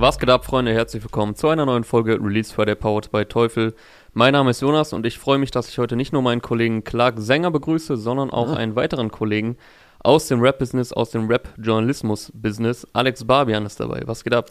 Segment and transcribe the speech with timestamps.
[0.00, 0.72] Was geht ab, Freunde?
[0.72, 3.74] Herzlich willkommen zu einer neuen Folge Release Friday Powered by Teufel.
[4.12, 6.84] Mein Name ist Jonas und ich freue mich, dass ich heute nicht nur meinen Kollegen
[6.84, 9.56] Clark Sänger begrüße, sondern auch einen weiteren Kollegen
[9.98, 12.86] aus dem Rap-Business, aus dem Rap-Journalismus-Business.
[12.92, 14.02] Alex Barbian ist dabei.
[14.06, 14.50] Was geht ab?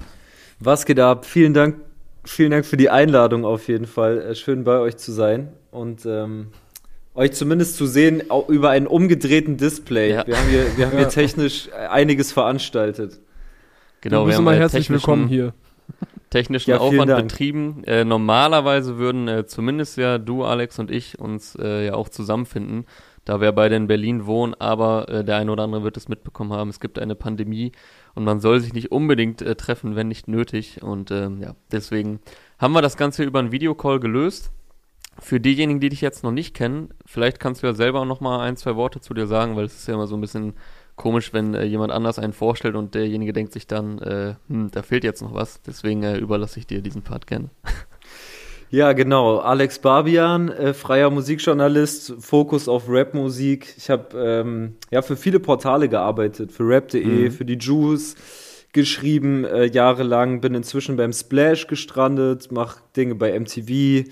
[0.59, 1.23] Was geht ab?
[1.23, 1.77] Vielen Dank,
[2.25, 4.19] vielen Dank für die Einladung auf jeden Fall.
[4.19, 6.47] Äh, schön bei euch zu sein und ähm,
[7.15, 10.11] euch zumindest zu sehen auch über einen umgedrehten Display.
[10.11, 10.27] Ja.
[10.27, 13.21] Wir haben hier, wir haben hier technisch einiges veranstaltet.
[14.01, 15.53] Genau, du wir haben mal herzlich technischen- willkommen hier.
[16.29, 17.27] technischen Ja, Aufwand Dank.
[17.29, 17.83] betrieben.
[17.85, 22.85] Äh, normalerweise würden äh, zumindest ja du, Alex und ich uns äh, ja auch zusammenfinden,
[23.25, 26.53] da wir beide in Berlin wohnen, aber äh, der eine oder andere wird es mitbekommen
[26.53, 27.71] haben, es gibt eine Pandemie
[28.15, 30.81] und man soll sich nicht unbedingt äh, treffen, wenn nicht nötig.
[30.83, 32.19] Und ähm, ja, deswegen
[32.59, 34.51] haben wir das Ganze über einen Videocall gelöst.
[35.19, 38.21] Für diejenigen, die dich jetzt noch nicht kennen, vielleicht kannst du ja selber auch noch
[38.21, 40.53] mal ein, zwei Worte zu dir sagen, weil es ist ja immer so ein bisschen
[40.97, 44.81] komisch, wenn äh, jemand anders einen vorstellt und derjenige denkt sich dann, äh, hm, da
[44.81, 45.61] fehlt jetzt noch was.
[45.61, 47.49] Deswegen äh, überlasse ich dir diesen Part gerne.
[48.69, 49.37] Ja, genau.
[49.37, 53.73] Alex Barbian, äh, freier Musikjournalist, Fokus auf Rapmusik.
[53.77, 57.31] Ich habe ähm, ja für viele Portale gearbeitet, für rap.de, Mhm.
[57.31, 58.15] für die Juice
[58.73, 64.09] geschrieben äh, jahrelang, bin inzwischen beim Splash gestrandet, mache Dinge bei MTV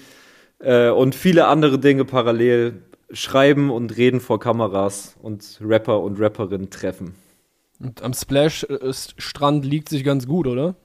[0.59, 2.81] äh, und viele andere Dinge parallel.
[3.11, 7.15] Schreiben und reden vor Kameras und Rapper und Rapperinnen treffen.
[7.79, 10.75] Und am Splash-Strand liegt sich ganz gut, oder?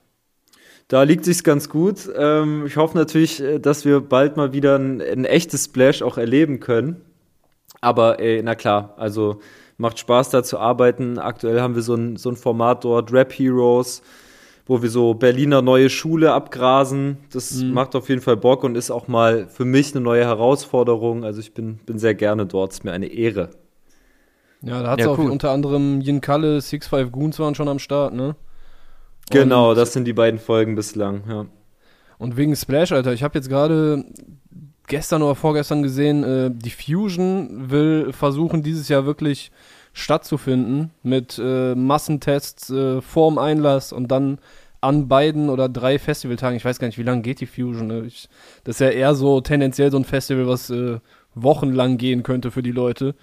[0.87, 2.09] Da liegt sich's ganz gut.
[2.17, 6.17] Ähm, ich hoffe natürlich, äh, dass wir bald mal wieder ein, ein echtes Splash auch
[6.17, 7.01] erleben können.
[7.79, 9.39] Aber äh, na klar, also
[9.77, 11.17] macht Spaß da zu arbeiten.
[11.17, 14.01] Aktuell haben wir so ein, so ein Format dort, Rap Heroes,
[14.71, 17.17] wo wir so Berliner neue Schule abgrasen.
[17.33, 21.25] Das macht auf jeden Fall Bock und ist auch mal für mich eine neue Herausforderung.
[21.25, 22.71] Also ich bin, bin sehr gerne dort.
[22.71, 23.49] Ist mir eine Ehre.
[24.61, 25.29] Ja, da hat Ja, auch cool.
[25.29, 28.37] unter anderem Yin Kalle, Six Five Goons waren schon am Start, ne?
[29.29, 31.23] Genau, Und- das sind die beiden Folgen bislang.
[31.27, 31.45] Ja.
[32.17, 34.05] Und wegen Splash, Alter, ich habe jetzt gerade
[34.87, 39.51] gestern oder vorgestern gesehen, äh, die Fusion will versuchen, dieses Jahr wirklich
[39.93, 44.37] stattzufinden mit äh, Massentests äh, vorm Einlass und dann
[44.81, 46.57] an beiden oder drei Festivaltagen.
[46.57, 47.87] Ich weiß gar nicht, wie lange geht die Fusion.
[47.87, 48.03] Ne?
[48.05, 48.27] Ich,
[48.63, 50.99] das ist ja eher so tendenziell so ein Festival, was äh,
[51.35, 53.15] wochenlang gehen könnte für die Leute.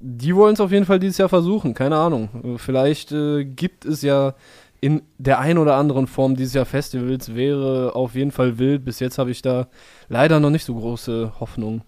[0.00, 2.56] Die wollen es auf jeden Fall dieses Jahr versuchen, keine Ahnung.
[2.58, 4.34] Vielleicht äh, gibt es ja
[4.80, 8.84] in der ein oder anderen Form dieses Jahr Festivals, wäre auf jeden Fall wild.
[8.84, 9.68] Bis jetzt habe ich da
[10.08, 11.82] leider noch nicht so große Hoffnung.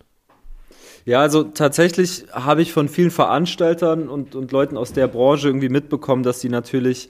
[1.05, 5.69] Ja, also tatsächlich habe ich von vielen Veranstaltern und, und Leuten aus der Branche irgendwie
[5.69, 7.09] mitbekommen, dass sie natürlich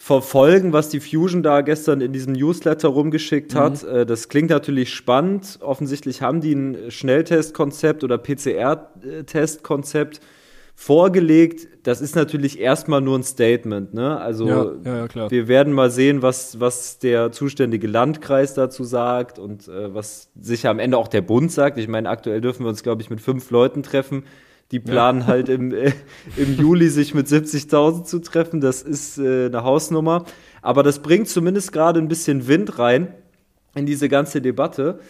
[0.00, 3.82] verfolgen, was die Fusion da gestern in diesem Newsletter rumgeschickt hat.
[3.82, 5.58] Äh, Das klingt natürlich spannend.
[5.60, 10.20] Offensichtlich haben die ein Schnelltestkonzept oder PCR-Testkonzept
[10.76, 11.66] vorgelegt.
[11.82, 13.92] Das ist natürlich erstmal nur ein Statement.
[13.92, 14.20] Ne?
[14.20, 19.40] Also ja, ja, ja, wir werden mal sehen, was, was der zuständige Landkreis dazu sagt
[19.40, 21.76] und äh, was sicher am Ende auch der Bund sagt.
[21.76, 24.22] Ich meine, aktuell dürfen wir uns, glaube ich, mit fünf Leuten treffen.
[24.70, 25.92] Die planen halt im, äh,
[26.36, 28.60] im Juli sich mit 70.000 zu treffen.
[28.60, 30.24] Das ist äh, eine Hausnummer.
[30.60, 33.08] Aber das bringt zumindest gerade ein bisschen Wind rein
[33.74, 35.00] in diese ganze Debatte.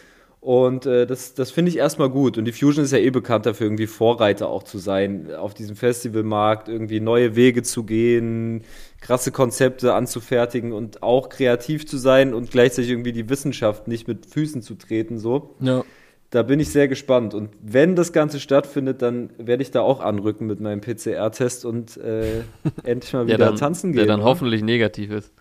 [0.40, 2.38] Und äh, das, das finde ich erstmal gut.
[2.38, 5.74] Und die Fusion ist ja eh bekannt dafür, irgendwie Vorreiter auch zu sein, auf diesem
[5.74, 8.62] Festivalmarkt irgendwie neue Wege zu gehen,
[9.00, 14.26] krasse Konzepte anzufertigen und auch kreativ zu sein und gleichzeitig irgendwie die Wissenschaft nicht mit
[14.26, 15.18] Füßen zu treten.
[15.18, 15.82] So, Ja.
[16.30, 17.34] Da bin ich sehr gespannt.
[17.34, 21.96] Und wenn das Ganze stattfindet, dann werde ich da auch anrücken mit meinem PCR-Test und
[21.96, 22.42] äh,
[22.84, 24.08] endlich mal wieder Der dann, tanzen der gehen.
[24.08, 24.26] dann ne?
[24.26, 25.32] hoffentlich negativ ist.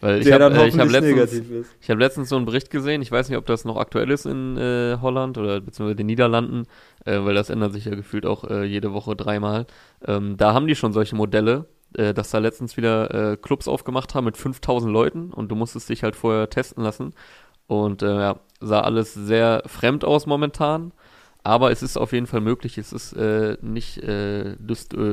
[0.00, 1.76] Weil ich der habe dann äh, hab hoffentlich letztens, negativ ist.
[1.80, 4.26] Ich habe letztens so einen Bericht gesehen, ich weiß nicht, ob das noch aktuell ist
[4.26, 6.66] in äh, Holland oder beziehungsweise den Niederlanden,
[7.04, 9.66] äh, weil das ändert sich ja gefühlt auch äh, jede Woche dreimal.
[10.06, 14.14] Ähm, da haben die schon solche Modelle, äh, dass da letztens wieder äh, Clubs aufgemacht
[14.14, 17.12] haben mit 5000 Leuten und du musstest dich halt vorher testen lassen.
[17.68, 20.92] Und äh, ja, sah alles sehr fremd aus momentan.
[21.44, 22.76] Aber es ist auf jeden Fall möglich.
[22.78, 24.56] Es ist äh, nicht äh, äh,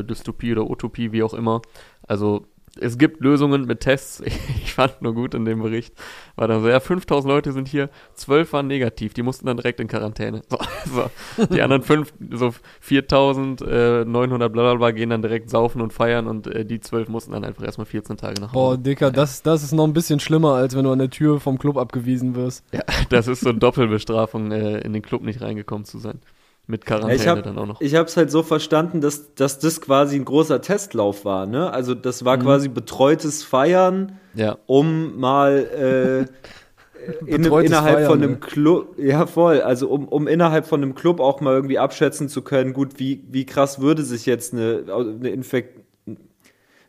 [0.03, 1.61] Dystopie oder Utopie, wie auch immer.
[2.07, 2.47] Also
[2.79, 4.21] es gibt Lösungen mit Tests.
[4.65, 5.93] Ich fand nur gut in dem Bericht,
[6.35, 9.79] war dann so, ja, 5000 Leute sind hier, 12 waren negativ, die mussten dann direkt
[9.79, 10.41] in Quarantäne.
[10.85, 11.45] So, so.
[11.45, 16.47] Die anderen fünf, so 4900 bla bla bla, gehen dann direkt saufen und feiern und
[16.47, 18.79] äh, die 12 mussten dann einfach erstmal 14 Tage nach Boah, Hause.
[18.79, 21.57] Dicker, das, das ist noch ein bisschen schlimmer, als wenn du an der Tür vom
[21.57, 22.65] Club abgewiesen wirst.
[22.73, 26.19] Ja, das ist so eine Doppelbestrafung, äh, in den Club nicht reingekommen zu sein.
[26.67, 27.81] Mit Quarantäne ich habe dann auch noch.
[27.81, 31.45] ich habe es halt so verstanden, dass, dass das quasi ein großer Testlauf war.
[31.45, 31.71] Ne?
[31.71, 34.57] Also das war quasi betreutes Feiern, Ja.
[34.65, 38.37] um mal äh, in, Betreutes innerhalb Feiern, von einem ne?
[38.39, 42.41] Club, ja voll, also um, um innerhalb von einem Club auch mal irgendwie abschätzen zu
[42.41, 45.81] können, gut, wie, wie krass würde sich jetzt eine, eine Infekt,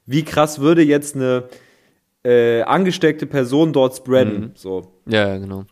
[0.07, 1.45] wie krass würde jetzt eine
[2.25, 4.41] äh, angesteckte Person dort spreaden.
[4.41, 4.51] Mhm.
[4.55, 4.93] So.
[5.07, 5.65] Ja, ja, genau.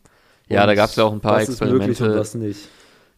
[0.49, 2.21] Ja, Und da gab es ja auch ein paar was ist möglich und Experimente.
[2.21, 2.69] was nicht.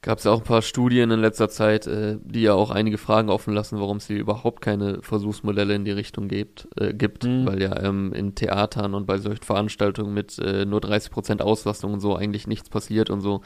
[0.07, 2.97] Gab es ja auch ein paar Studien in letzter Zeit, äh, die ja auch einige
[2.97, 7.25] Fragen offen lassen, warum es hier überhaupt keine Versuchsmodelle in die Richtung gibt, äh, gibt
[7.25, 7.45] Mhm.
[7.45, 11.99] weil ja ähm, in Theatern und bei solchen Veranstaltungen mit äh, nur 30% Auslastung und
[11.99, 13.41] so eigentlich nichts passiert und so.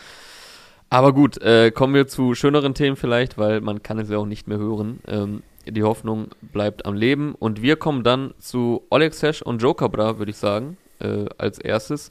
[0.91, 4.27] Aber gut, äh, kommen wir zu schöneren Themen vielleicht, weil man kann es ja auch
[4.27, 5.01] nicht mehr hören.
[5.09, 9.75] Ähm, die Hoffnung bleibt am Leben und wir kommen dann zu Oleg Sesh und Joe
[9.75, 12.11] Cabra, würde ich sagen, äh, als erstes.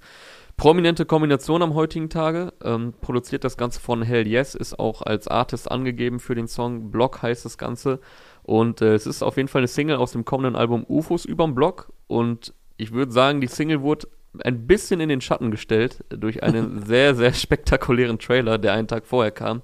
[0.59, 2.51] Prominente Kombination am heutigen Tage.
[2.61, 6.91] Ähm, produziert das Ganze von Hell Yes, ist auch als Artist angegeben für den Song.
[6.91, 8.01] Block heißt das Ganze.
[8.43, 11.55] Und äh, es ist auf jeden Fall eine Single aus dem kommenden Album UFOs überm
[11.55, 11.93] Block.
[12.07, 14.09] Und ich würde sagen, die Single wurde
[14.43, 19.07] ein bisschen in den Schatten gestellt durch einen sehr, sehr spektakulären Trailer, der einen Tag
[19.07, 19.61] vorher kam,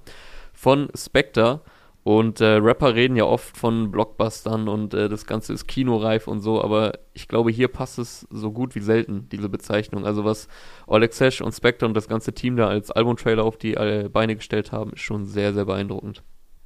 [0.54, 1.60] von Spectre.
[2.06, 6.38] Und äh, Rapper reden ja oft von Blockbustern und äh, das Ganze ist kinoreif und
[6.38, 10.06] so, aber ich glaube, hier passt es so gut wie selten, diese Bezeichnung.
[10.06, 10.46] Also was
[10.86, 14.36] Oleg Sesh und Spectre und das ganze Team da als Albumtrailer auf die äh, Beine
[14.36, 16.22] gestellt haben, ist schon sehr, sehr beeindruckend.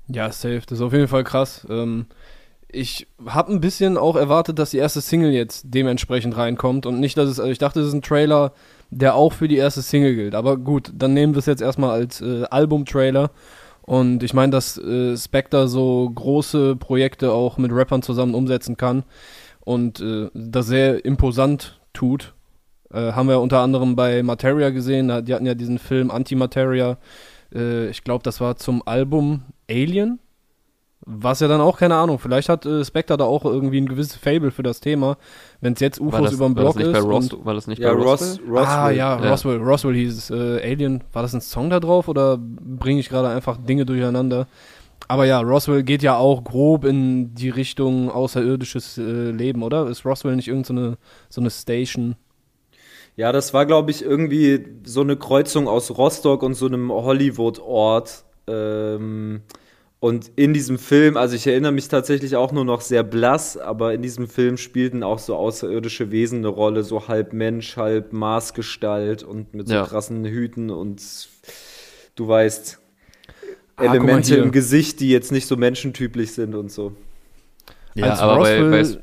[0.08, 0.60] Ja, safe.
[0.66, 1.66] Das ist auf jeden Fall krass.
[1.70, 2.04] Ähm,
[2.68, 7.16] ich habe ein bisschen auch erwartet, dass die erste Single jetzt dementsprechend reinkommt und nicht,
[7.16, 8.52] dass es, also ich dachte, es ist ein Trailer,
[8.90, 10.34] der auch für die erste Single gilt.
[10.34, 13.30] Aber gut, dann nehmen wir es jetzt erstmal als äh, Album-Trailer.
[13.82, 19.04] Und ich meine, dass äh, Spectre so große Projekte auch mit Rappern zusammen umsetzen kann
[19.60, 22.34] und äh, das sehr imposant tut.
[22.92, 25.24] Äh, haben wir unter anderem bei Materia gesehen.
[25.24, 26.98] Die hatten ja diesen Film Antimateria.
[27.54, 30.18] Äh, ich glaube, das war zum Album Alien.
[31.06, 34.16] Was ja dann auch, keine Ahnung, vielleicht hat äh, Spectre da auch irgendwie ein gewisses
[34.16, 35.16] Fable für das Thema.
[35.62, 37.04] Wenn es jetzt UFOs das, über den war das Block nicht bei ist.
[37.06, 38.48] Ross, war das nicht Ja, bei Ross, Roswell?
[38.48, 38.66] Roswell.
[38.66, 39.30] ah, ja, Ja.
[39.30, 39.56] Roswell.
[39.58, 40.30] Roswell hieß es.
[40.30, 44.46] Äh, Alien, war das ein Song da drauf oder bringe ich gerade einfach Dinge durcheinander?
[45.08, 49.88] Aber ja, Roswell geht ja auch grob in die Richtung außerirdisches äh, Leben, oder?
[49.88, 50.98] Ist Roswell nicht irgendeine so eine,
[51.30, 52.14] so eine Station?
[53.16, 58.24] Ja, das war, glaube ich, irgendwie so eine Kreuzung aus Rostock und so einem Hollywood-Ort.
[58.46, 59.40] Ähm,
[60.00, 63.92] und in diesem Film, also ich erinnere mich tatsächlich auch nur noch sehr blass, aber
[63.94, 69.22] in diesem Film spielten auch so außerirdische Wesen eine Rolle, so halb Mensch, halb Maßgestalt
[69.22, 69.84] und mit so Ja.
[69.86, 71.02] krassen Hüten und
[72.16, 72.78] du weißt,
[73.76, 76.92] Ah, Elemente im Gesicht, die jetzt nicht so menschentypisch sind und so.
[77.94, 79.00] Ja, Als aber bei, bei, Roswell-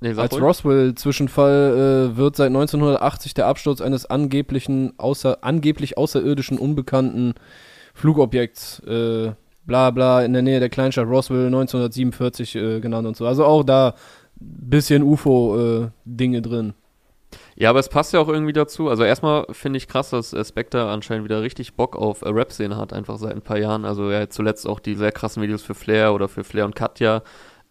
[0.00, 0.40] nee, Als.
[0.40, 7.34] Roswell-Zwischenfall äh, wird seit 1980 der Absturz eines angeblichen, außer, angeblich außerirdischen, unbekannten
[7.94, 9.32] Flugobjekts, äh,
[9.70, 13.24] bla bla, in der Nähe der Kleinstadt Roswell 1947 äh, genannt und so.
[13.24, 13.94] Also auch da
[14.40, 16.74] bisschen UFO-Dinge drin.
[17.54, 18.88] Ja, aber es passt ja auch irgendwie dazu.
[18.88, 22.76] Also erstmal finde ich krass, dass äh, Spectre anscheinend wieder richtig Bock auf äh, Rap-Szene
[22.76, 23.84] hat, einfach seit ein paar Jahren.
[23.84, 27.22] Also ja, zuletzt auch die sehr krassen Videos für Flair oder für Flair und Katja.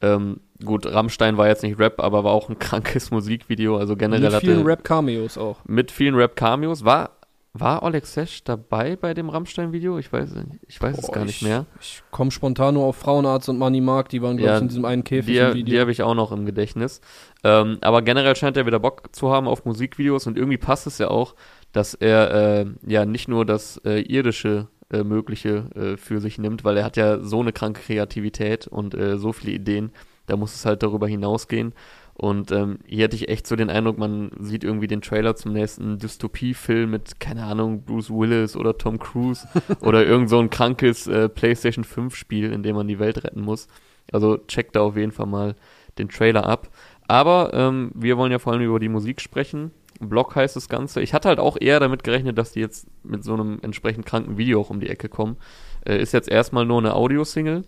[0.02, 3.76] Ähm, gut, Rammstein war jetzt nicht Rap, aber war auch ein krankes Musikvideo.
[3.76, 5.58] Also generell Mit vielen Rap-Cameos auch.
[5.66, 6.86] mit vielen Rap-Cameos.
[6.86, 7.18] War,
[7.54, 9.98] war Oleg Sesh dabei bei dem Rammstein-Video?
[9.98, 10.32] Ich weiß,
[10.68, 11.66] ich weiß es Boah, gar nicht ich, mehr.
[11.80, 14.68] Ich komme spontan nur auf Frauenarzt und Money Mark, die waren, glaube Ja, ich, in
[14.68, 15.82] diesem einen Käfig Die, im die Video.
[15.82, 17.02] habe ich auch noch im Gedächtnis.
[17.44, 20.98] Ähm, aber generell scheint er wieder Bock zu haben auf Musikvideos und irgendwie passt es
[21.00, 21.36] ja auch,
[21.72, 22.32] dass er
[22.62, 26.84] äh, ja nicht nur das äh, irdische äh, Mögliche äh, für sich nimmt, weil er
[26.86, 29.92] hat ja so eine kranke Kreativität und äh, so viele Ideen.
[30.26, 31.74] Da muss es halt darüber hinausgehen.
[32.20, 35.54] Und ähm, hier hätte ich echt so den Eindruck, man sieht irgendwie den Trailer zum
[35.54, 39.48] nächsten Dystopie-Film mit, keine Ahnung, Bruce Willis oder Tom Cruise
[39.80, 43.70] oder irgend so ein krankes äh, PlayStation 5-Spiel, in dem man die Welt retten muss.
[44.12, 45.56] Also checkt da auf jeden Fall mal
[45.98, 46.68] den Trailer ab.
[47.08, 49.72] Aber ähm, wir wollen ja vor allem über die Musik sprechen.
[50.02, 51.02] Block heißt das Ganze.
[51.02, 54.38] Ich hatte halt auch eher damit gerechnet, dass die jetzt mit so einem entsprechend kranken
[54.38, 55.38] Video auch um die Ecke kommen.
[55.86, 57.64] Äh, ist jetzt erstmal nur eine Audio-Single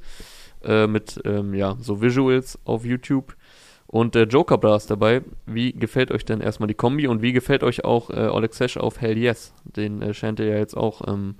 [0.66, 3.38] äh, mit ähm, ja, so Visuals auf YouTube.
[3.92, 5.22] Und äh, Joker Blast dabei.
[5.46, 8.78] Wie gefällt euch denn erstmal die Kombi und wie gefällt euch auch äh, Oleg Sesh
[8.78, 9.54] auf Hell Yes?
[9.66, 11.36] Den äh, scheint er ja jetzt auch ähm,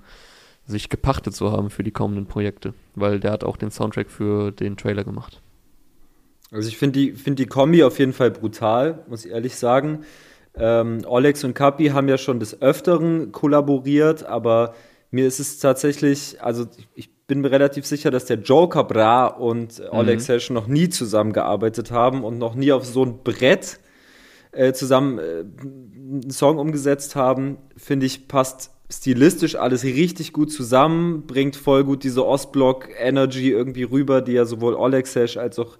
[0.66, 4.52] sich gepachtet zu haben für die kommenden Projekte, weil der hat auch den Soundtrack für
[4.52, 5.40] den Trailer gemacht.
[6.50, 10.04] Also ich finde die, find die Kombi auf jeden Fall brutal, muss ich ehrlich sagen.
[10.54, 14.74] Ähm, Olex und Kapi haben ja schon des Öfteren kollaboriert, aber
[15.10, 19.80] mir ist es tatsächlich, also ich bin mir relativ sicher, dass der Joker Bra und
[19.80, 23.78] äh, Olex Sesh noch nie zusammengearbeitet haben und noch nie auf so ein Brett
[24.52, 27.58] äh, zusammen äh, einen Song umgesetzt haben.
[27.76, 34.20] Finde ich, passt stilistisch alles richtig gut zusammen, bringt voll gut diese Ostblock-Energy irgendwie rüber,
[34.20, 35.78] die ja sowohl Oleg Sesh als auch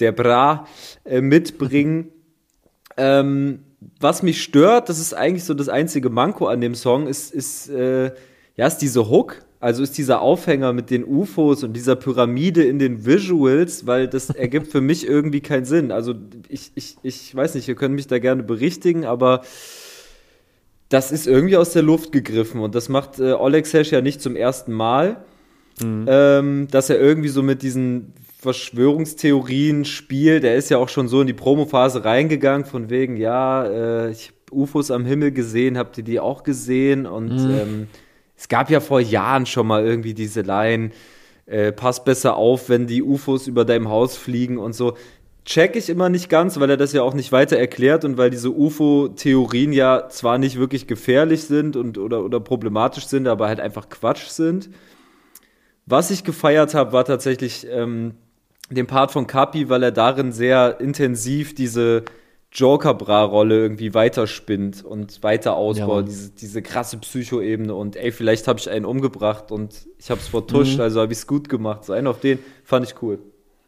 [0.00, 0.66] der Bra
[1.04, 2.10] äh, mitbringen.
[2.96, 3.60] ähm,
[3.98, 7.68] was mich stört, das ist eigentlich so das einzige Manko an dem Song, ist, ist,
[7.70, 8.12] äh,
[8.56, 9.42] ja, ist diese Hook.
[9.60, 14.30] Also ist dieser Aufhänger mit den UFOs und dieser Pyramide in den Visuals, weil das
[14.30, 15.92] ergibt für mich irgendwie keinen Sinn.
[15.92, 16.14] Also
[16.48, 19.42] ich, ich, ich weiß nicht, ihr könnt mich da gerne berichtigen, aber
[20.88, 24.22] das ist irgendwie aus der Luft gegriffen und das macht äh, Oleg Sesh ja nicht
[24.22, 25.24] zum ersten Mal,
[25.80, 26.06] mhm.
[26.08, 30.42] ähm, dass er irgendwie so mit diesen Verschwörungstheorien spielt.
[30.42, 34.28] Er ist ja auch schon so in die Promophase reingegangen, von wegen, ja, äh, ich
[34.28, 37.06] habe UFOs am Himmel gesehen, habt ihr die auch gesehen?
[37.06, 37.50] Und mhm.
[37.50, 37.88] ähm,
[38.40, 40.92] es gab ja vor Jahren schon mal irgendwie diese Line,
[41.44, 44.96] äh, pass besser auf, wenn die UFOs über deinem Haus fliegen und so.
[45.44, 48.30] Check ich immer nicht ganz, weil er das ja auch nicht weiter erklärt und weil
[48.30, 53.60] diese UFO-Theorien ja zwar nicht wirklich gefährlich sind und oder, oder problematisch sind, aber halt
[53.60, 54.70] einfach Quatsch sind.
[55.84, 58.14] Was ich gefeiert habe, war tatsächlich ähm,
[58.70, 62.04] den Part von Kapi, weil er darin sehr intensiv diese
[62.52, 68.58] Joker-Bra-Rolle irgendwie weiterspinnt und weiter ausbaut, ja, diese, diese krasse Psycho-Ebene und ey, vielleicht habe
[68.58, 70.82] ich einen umgebracht und ich habe es vertuscht, mhm.
[70.82, 71.84] also habe ich es gut gemacht.
[71.84, 73.20] So einen auf den fand ich cool.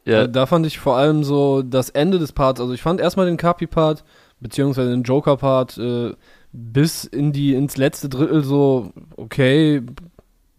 [0.05, 0.27] Ja.
[0.27, 3.37] Da fand ich vor allem so das Ende des Parts, also ich fand erstmal den
[3.37, 4.03] Kapi-Part,
[4.41, 6.15] beziehungsweise den Joker-Part, äh,
[6.53, 9.83] bis in die, ins letzte Drittel so, okay,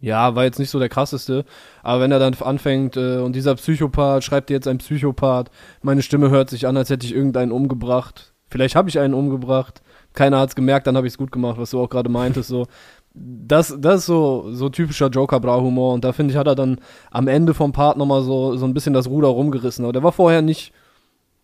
[0.04, 1.46] ja, war jetzt nicht so der krasseste,
[1.82, 6.28] aber wenn er dann anfängt äh, und dieser Psychopath schreibt jetzt ein Psychopath, meine Stimme
[6.28, 8.34] hört sich an, als hätte ich irgendeinen umgebracht.
[8.50, 9.80] Vielleicht habe ich einen umgebracht,
[10.12, 12.66] keiner hat's gemerkt, dann habe ich's gut gemacht, was du auch gerade meintest, so.
[13.14, 16.80] Das, das ist so, so typischer Joker-Bra-Humor und da finde ich, hat er dann
[17.10, 19.84] am Ende vom Part nochmal so, so ein bisschen das Ruder rumgerissen.
[19.84, 20.72] Aber der war vorher nicht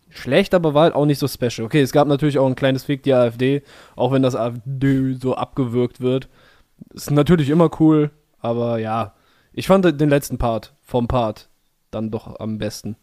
[0.09, 1.65] schlecht, aber war halt auch nicht so special.
[1.65, 3.63] Okay, es gab natürlich auch ein kleines Fick die AfD,
[3.95, 6.27] auch wenn das AfD so abgewürgt wird.
[6.93, 8.11] Ist natürlich immer cool,
[8.41, 9.13] aber ja,
[9.53, 11.49] ich fand den letzten Part vom Part
[11.91, 12.95] dann doch am besten.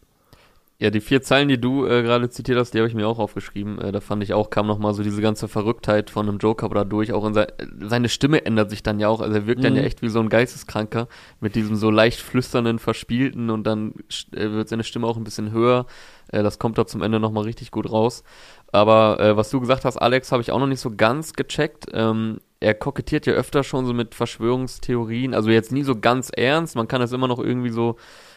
[0.81, 3.19] Ja, die vier Zeilen, die du äh, gerade zitiert hast, die habe ich mir auch
[3.19, 3.79] aufgeschrieben.
[3.81, 6.85] Äh, da fand ich auch, kam nochmal so diese ganze Verrücktheit von einem Joker da
[6.85, 7.11] durch.
[7.11, 7.47] Auch in se
[7.81, 9.19] seine Stimme ändert sich dann ja auch.
[9.19, 9.63] Also er wirkt mhm.
[9.63, 9.87] dann ja mhm.
[9.87, 11.09] echt wie so ein Geisteskranker
[11.41, 13.93] mit diesem so leicht flüsternden, verspielten und dann
[14.31, 15.85] äh, wird seine Stimme auch ein bisschen höher.
[16.29, 18.23] Äh, das kommt da zum Ende nochmal richtig gut raus.
[18.71, 21.87] Aber äh, was du gesagt hast, Alex, habe ich auch noch nicht so ganz gecheckt.
[21.93, 26.75] Ähm, er kokettiert ja öfter schon so mit Verschwörungstheorien, also jetzt nie so ganz ernst,
[26.75, 27.95] man kann es immer noch irgendwie so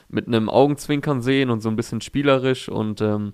[0.09, 3.33] mit einem Augenzwinkern sehen und so ein bisschen spielerisch und ähm,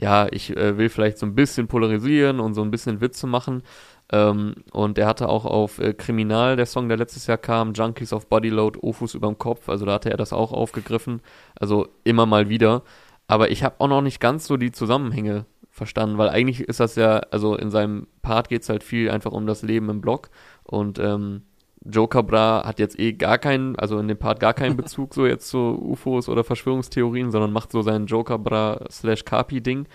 [0.00, 3.64] ja, ich äh, will vielleicht so ein bisschen polarisieren und so ein bisschen Witze machen.
[4.12, 8.12] Ähm, und er hatte auch auf äh, Kriminal, der Song, der letztes Jahr kam, Junkies
[8.12, 11.20] of Bodyload, Ofus überm Kopf, also da hatte er das auch aufgegriffen,
[11.58, 12.82] also immer mal wieder.
[13.26, 15.44] Aber ich habe auch noch nicht ganz so die Zusammenhänge
[15.78, 19.32] verstanden, weil eigentlich ist das ja, also in seinem Part geht es halt viel einfach
[19.32, 20.30] um das Leben im Block
[20.64, 21.42] und ähm,
[21.84, 25.26] Joker Bra hat jetzt eh gar keinen, also in dem Part gar keinen Bezug so
[25.26, 29.86] jetzt zu UFOs oder Verschwörungstheorien, sondern macht so sein Joker Bra slash Kapi Ding.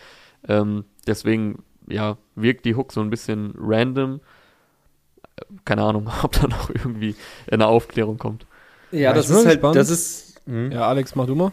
[0.47, 4.21] Ähm, deswegen, ja, wirkt die Hook so ein bisschen random.
[5.65, 7.15] Keine Ahnung, ob da noch irgendwie
[7.51, 8.45] eine Aufklärung kommt.
[8.91, 9.77] Ja, ja das ist halt, spannend.
[9.77, 10.41] das ist.
[10.45, 10.73] Mh.
[10.73, 11.51] Ja, Alex, mach du mal.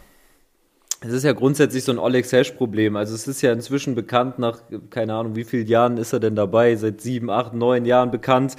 [1.03, 2.95] Es ist ja grundsätzlich so ein Alex Hash-Problem.
[2.95, 4.59] Also es ist ja inzwischen bekannt, nach
[4.91, 8.55] keine Ahnung, wie vielen Jahren ist er denn dabei, seit sieben, acht, neun Jahren bekannt,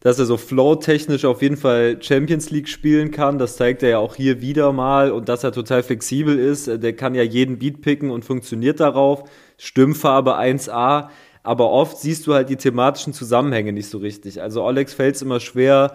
[0.00, 3.38] dass er so flow-technisch auf jeden Fall Champions League spielen kann.
[3.38, 6.66] Das zeigt er ja auch hier wieder mal und dass er total flexibel ist.
[6.66, 9.24] Der kann ja jeden Beat picken und funktioniert darauf.
[9.56, 11.08] Stimmfarbe 1A.
[11.42, 14.42] Aber oft siehst du halt die thematischen Zusammenhänge nicht so richtig.
[14.42, 15.94] Also Alex fällt es immer schwer,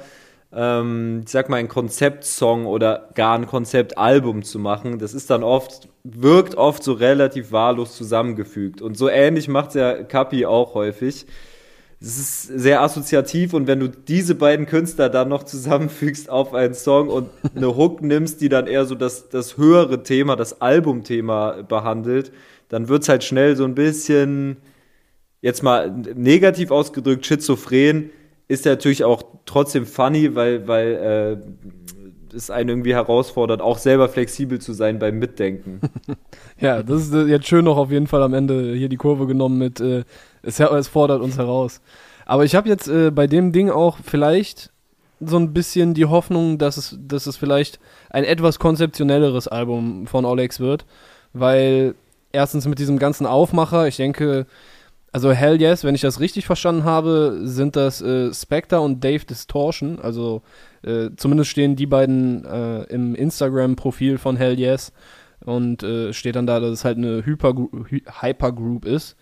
[0.56, 5.00] ähm, ich sag mal, ein Konzeptsong oder gar ein Konzeptalbum zu machen.
[5.00, 8.82] Das ist dann oft, wirkt oft so relativ wahllos zusammengefügt.
[8.82, 11.26] Und so ähnlich macht ja Kapi auch häufig.
[12.00, 16.74] Es ist sehr assoziativ und wenn du diese beiden Künstler dann noch zusammenfügst auf einen
[16.74, 21.62] Song und eine Hook nimmst, die dann eher so das, das höhere Thema, das Albumthema
[21.62, 22.34] behandelt,
[22.68, 24.58] dann wird's halt schnell so ein bisschen,
[25.42, 28.10] jetzt mal negativ ausgedrückt, schizophren
[28.48, 31.42] ist natürlich auch trotzdem funny, weil, weil
[32.32, 35.82] äh, es einen irgendwie herausfordert, auch selber flexibel zu sein beim Mitdenken.
[36.60, 39.58] ja, das ist jetzt schön noch auf jeden Fall am Ende hier die Kurve genommen
[39.58, 40.04] mit, äh,
[40.42, 41.82] es, es fordert uns heraus.
[42.26, 44.72] Aber ich habe jetzt äh, bei dem Ding auch vielleicht
[45.20, 50.26] so ein bisschen die Hoffnung, dass es, dass es vielleicht ein etwas konzeptionelleres Album von
[50.26, 50.86] Olex wird,
[51.34, 51.96] weil
[52.32, 54.46] erstens mit diesem ganzen Aufmacher, ich denke,
[55.14, 59.24] also Hell Yes, wenn ich das richtig verstanden habe, sind das äh, Spectre und Dave
[59.26, 60.00] Distortion.
[60.00, 60.42] Also
[60.82, 64.92] äh, zumindest stehen die beiden äh, im Instagram-Profil von Hell Yes
[65.46, 69.16] und äh, steht dann da, dass es halt eine Hypergroup ist.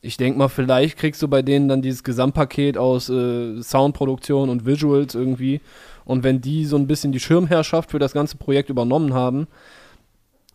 [0.00, 4.64] Ich denke mal, vielleicht kriegst du bei denen dann dieses Gesamtpaket aus äh, Soundproduktion und
[4.64, 5.60] Visuals irgendwie.
[6.04, 9.48] Und wenn die so ein bisschen die Schirmherrschaft für das ganze Projekt übernommen haben,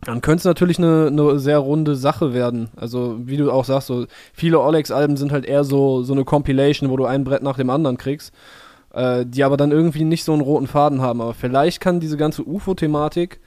[0.02, 2.70] dann könnte es natürlich eine, eine sehr runde Sache werden.
[2.76, 6.90] Also, wie du auch sagst, so viele Olex-Alben sind halt eher so, so eine Compilation,
[6.90, 8.32] wo du ein Brett nach dem anderen kriegst.
[8.92, 11.20] äh, die aber dann irgendwie nicht so einen roten Faden haben.
[11.20, 13.38] Aber vielleicht kann diese ganze UFO-Thematik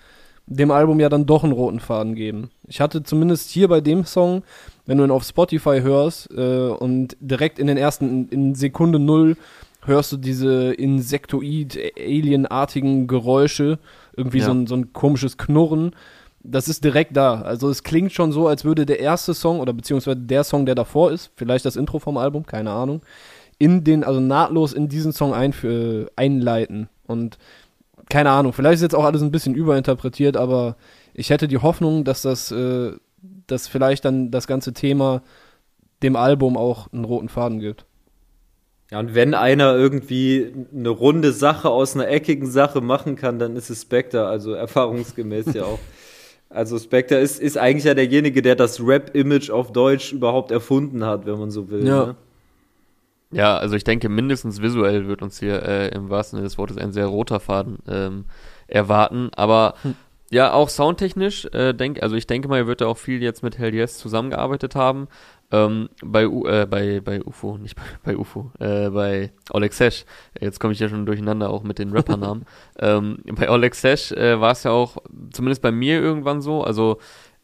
[0.47, 2.49] dem Album ja dann doch einen roten Faden geben.
[2.67, 4.41] Ich hatte zumindest hier bei dem Song,
[4.85, 9.37] wenn du ihn auf Spotify hörst äh, und direkt in den ersten, in, Sekunde null
[9.83, 13.79] hörst du diese Insektoid-Alien-artigen Geräusche,
[14.15, 14.45] irgendwie ja.
[14.45, 15.95] so, ein, so ein komisches Knurren.
[16.43, 17.41] Das ist direkt da.
[17.41, 20.75] Also es klingt schon so, als würde der erste Song oder beziehungsweise der Song, der
[20.75, 23.01] davor ist, vielleicht das Intro vom Album, keine Ahnung,
[23.59, 25.53] in den, also nahtlos in diesen Song ein,
[26.15, 26.89] einleiten.
[27.05, 27.37] Und
[28.09, 30.77] keine Ahnung, vielleicht ist jetzt auch alles ein bisschen überinterpretiert, aber
[31.13, 32.93] ich hätte die Hoffnung, dass das, äh,
[33.45, 35.21] dass vielleicht dann das ganze Thema
[36.01, 37.85] dem Album auch einen roten Faden gibt.
[38.89, 43.55] Ja, und wenn einer irgendwie eine runde Sache aus einer eckigen Sache machen kann, dann
[43.55, 45.79] ist es Spectre, also erfahrungsgemäß ja auch.
[46.53, 51.25] Also Spectre ist, ist eigentlich ja derjenige, der das Rap-Image auf Deutsch überhaupt erfunden hat,
[51.25, 51.87] wenn man so will.
[51.87, 52.05] Ja.
[52.07, 52.15] Ne?
[53.31, 56.77] Ja, also ich denke, mindestens visuell wird uns hier äh, im wahrsten Sinne des Wortes
[56.77, 58.25] ein sehr roter Faden ähm,
[58.67, 59.29] erwarten.
[59.35, 59.95] Aber hm.
[60.29, 63.41] ja, auch soundtechnisch, äh, denk, also ich denke mal, er wird da auch viel jetzt
[63.41, 65.07] mit Hell Yes zusammengearbeitet haben.
[65.51, 70.05] Ähm, bei, U äh, bei, bei UFO, nicht bei, bei UFO, äh, bei Oleg Sesh,
[70.39, 72.45] jetzt komme ich ja schon durcheinander auch mit den Rappernamen.
[72.79, 74.97] ähm, bei Oleg Sesh äh, war es ja auch,
[75.31, 76.99] zumindest bei mir irgendwann so, also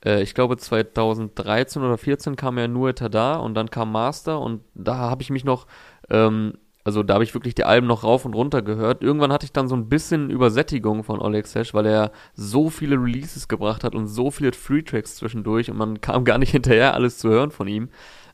[0.05, 4.61] äh, ich glaube 2013 oder 14 kam ja nur Tada und dann kam Master und
[4.73, 5.67] da habe ich mich noch,
[6.09, 6.53] ähm,
[6.88, 9.03] also da habe ich wirklich die Alben noch rauf und runter gehört.
[9.03, 12.96] Irgendwann hatte ich dann so ein bisschen Übersättigung von Oleg Sesh, weil er so viele
[12.96, 16.94] Releases gebracht hat und so viele Free Tracks zwischendurch und man kam gar nicht hinterher,
[16.94, 17.89] alles zu hören von ihm.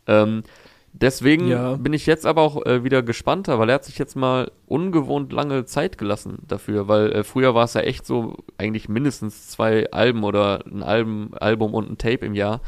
[0.05, 0.43] Ähm,
[0.95, 1.73] Deswegen ja.
[1.77, 5.33] bin ich jetzt aber auch äh, wieder gespannter, weil er hat sich jetzt mal ungewohnt
[5.33, 9.89] lange Zeit gelassen dafür, weil äh, früher war es ja echt so, eigentlich mindestens zwei
[9.89, 12.61] Alben oder ein Album, Album und ein Tape im Jahr.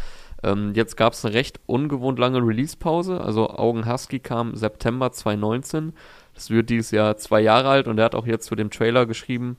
[0.44, 5.94] Ähm, jetzt gab es eine recht ungewohnt lange Release-Pause, also Augen Husky kam September 2019.
[6.34, 9.06] Das wird dieses Jahr zwei Jahre alt und er hat auch jetzt zu dem Trailer
[9.06, 9.58] geschrieben,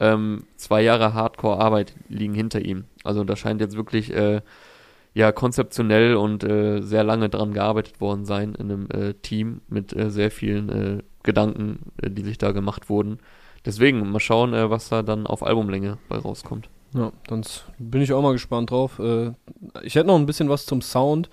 [0.00, 2.84] ähm, zwei Jahre Hardcore-Arbeit liegen hinter ihm.
[3.04, 4.42] Also da scheint jetzt wirklich äh,
[5.14, 9.96] ja konzeptionell und äh, sehr lange dran gearbeitet worden sein in einem äh, Team mit
[9.96, 13.18] äh, sehr vielen äh, Gedanken, äh, die sich da gemacht wurden.
[13.64, 16.70] Deswegen mal schauen, was da dann auf Albumlänge bei rauskommt.
[16.94, 19.00] Ja, sonst bin ich auch mal gespannt drauf.
[19.82, 21.28] ich hätte noch ein bisschen was zum Sound.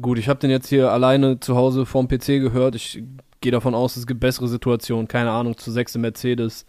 [0.00, 2.74] Gut, ich habe den jetzt hier alleine zu Hause vorm PC gehört.
[2.74, 3.02] Ich
[3.40, 5.06] gehe davon aus, es gibt bessere Situationen.
[5.06, 6.66] Keine Ahnung, zu sechs im Mercedes,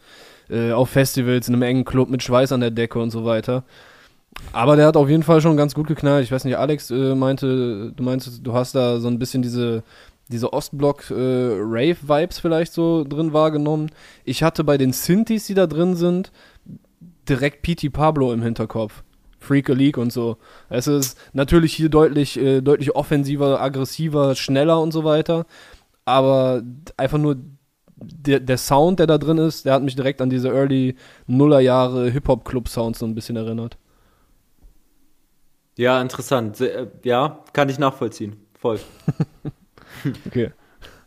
[0.74, 3.64] auf Festivals, in einem engen Club mit Schweiß an der Decke und so weiter.
[4.52, 6.24] Aber der hat auf jeden Fall schon ganz gut geknallt.
[6.24, 9.84] Ich weiß nicht, Alex äh, meinte, du meinst, du hast da so ein bisschen diese,
[10.28, 13.92] diese Ostblock-Rave-Vibes äh, vielleicht so drin wahrgenommen.
[14.24, 16.32] Ich hatte bei den Synthes, die da drin sind,
[17.30, 19.04] direkt PT Pablo im Hinterkopf.
[19.40, 20.38] Freak a League und so.
[20.70, 25.46] Es ist natürlich hier deutlich, äh, deutlich offensiver, aggressiver, schneller und so weiter.
[26.04, 26.62] Aber
[26.98, 27.38] einfach nur
[27.96, 30.96] der, der Sound, der da drin ist, der hat mich direkt an diese Early
[31.28, 33.78] Nullerjahre Hip-Hop-Club-Sounds so ein bisschen erinnert.
[35.78, 36.60] Ja, interessant.
[36.60, 38.36] Äh, ja, kann ich nachvollziehen.
[38.56, 38.80] Voll.
[40.28, 40.52] okay.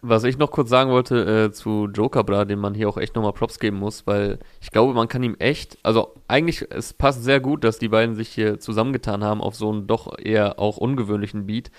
[0.05, 3.15] Was ich noch kurz sagen wollte äh, zu Joker Bra, dem man hier auch echt
[3.15, 7.23] nochmal Props geben muss, weil ich glaube, man kann ihm echt, also eigentlich, es passt
[7.23, 10.77] sehr gut, dass die beiden sich hier zusammengetan haben auf so einen doch eher auch
[10.77, 11.71] ungewöhnlichen Beat,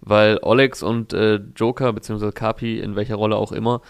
[0.00, 3.80] weil Olex und äh, Joker, beziehungsweise Kapi, in welcher Rolle auch immer,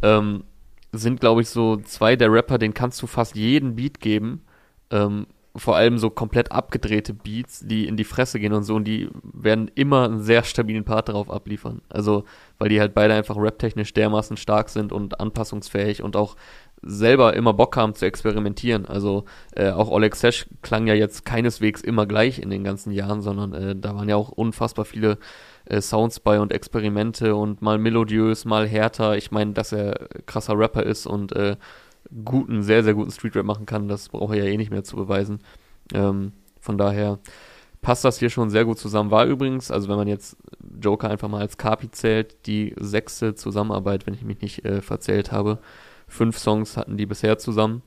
[0.00, 0.44] ähm,
[0.92, 4.44] sind, glaube ich, so zwei der Rapper, denen kannst du fast jeden Beat geben.
[4.90, 8.84] Ähm, vor allem so komplett abgedrehte Beats, die in die Fresse gehen und so, und
[8.84, 11.82] die werden immer einen sehr stabilen Part darauf abliefern.
[11.90, 12.24] Also,
[12.58, 16.36] weil die halt beide einfach raptechnisch dermaßen stark sind und anpassungsfähig und auch
[16.82, 18.86] selber immer Bock haben zu experimentieren.
[18.86, 23.22] Also äh, auch Oleg Sesh klang ja jetzt keineswegs immer gleich in den ganzen Jahren,
[23.22, 25.18] sondern äh, da waren ja auch unfassbar viele
[25.66, 29.16] äh, Sounds bei und Experimente und mal melodiös, mal härter.
[29.16, 31.56] Ich meine, dass er krasser Rapper ist und äh,
[32.24, 34.96] guten, sehr, sehr guten Streetrap machen kann, das braucht er ja eh nicht mehr zu
[34.96, 35.40] beweisen.
[35.92, 37.18] Ähm, von daher
[37.80, 39.10] passt das hier schon sehr gut zusammen.
[39.10, 40.36] War übrigens, also wenn man jetzt
[40.80, 45.32] Joker einfach mal als Kapi zählt, die sechste Zusammenarbeit, wenn ich mich nicht äh, verzählt
[45.32, 45.58] habe.
[46.06, 47.82] Fünf Songs hatten die bisher zusammen.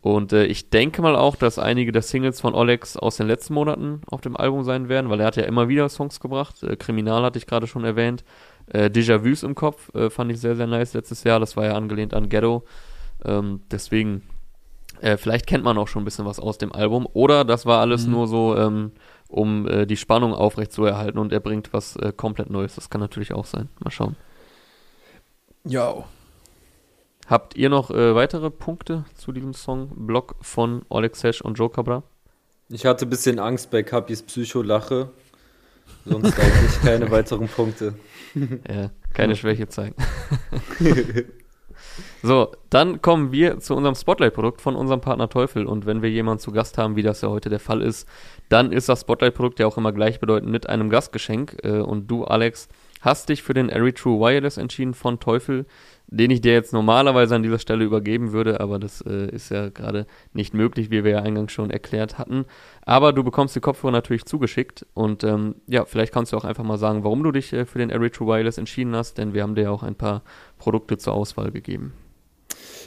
[0.00, 3.54] Und äh, ich denke mal auch, dass einige der Singles von Olex aus den letzten
[3.54, 6.62] Monaten auf dem Album sein werden, weil er hat ja immer wieder Songs gebracht.
[6.62, 8.24] Äh, Kriminal hatte ich gerade schon erwähnt.
[8.66, 11.38] Äh, Déjà-vus im Kopf äh, fand ich sehr, sehr nice letztes Jahr.
[11.38, 12.64] Das war ja angelehnt an Ghetto.
[13.24, 14.22] Ähm, deswegen,
[15.00, 17.06] äh, vielleicht kennt man auch schon ein bisschen was aus dem Album.
[17.12, 18.12] Oder das war alles mhm.
[18.12, 18.92] nur so, ähm,
[19.28, 22.74] um äh, die Spannung aufrechtzuerhalten und er bringt was äh, komplett Neues.
[22.74, 23.68] Das kann natürlich auch sein.
[23.80, 24.16] Mal schauen.
[25.64, 26.04] Ja.
[27.26, 29.90] Habt ihr noch äh, weitere Punkte zu diesem Song?
[30.06, 32.02] Block von Oleg Sesh und Joe Cabra?
[32.68, 35.10] Ich hatte ein bisschen Angst bei Kapis Psycho-Lache.
[36.04, 37.94] Sonst eigentlich keine weiteren Punkte.
[38.68, 39.94] ja, keine Schwäche zeigen.
[42.22, 45.66] So, dann kommen wir zu unserem Spotlight-Produkt von unserem Partner Teufel.
[45.66, 48.08] Und wenn wir jemanden zu Gast haben, wie das ja heute der Fall ist,
[48.48, 51.58] dann ist das Spotlight-Produkt ja auch immer gleichbedeutend mit einem Gastgeschenk.
[51.62, 52.68] Äh, und du, Alex,
[53.00, 55.66] hast dich für den Airy True Wireless entschieden von Teufel
[56.12, 59.70] den ich dir jetzt normalerweise an dieser Stelle übergeben würde, aber das äh, ist ja
[59.70, 62.44] gerade nicht möglich, wie wir ja eingangs schon erklärt hatten.
[62.84, 66.64] Aber du bekommst die Kopfhörer natürlich zugeschickt und ähm, ja, vielleicht kannst du auch einfach
[66.64, 69.54] mal sagen, warum du dich äh, für den True Wireless entschieden hast, denn wir haben
[69.54, 70.22] dir ja auch ein paar
[70.58, 71.94] Produkte zur Auswahl gegeben.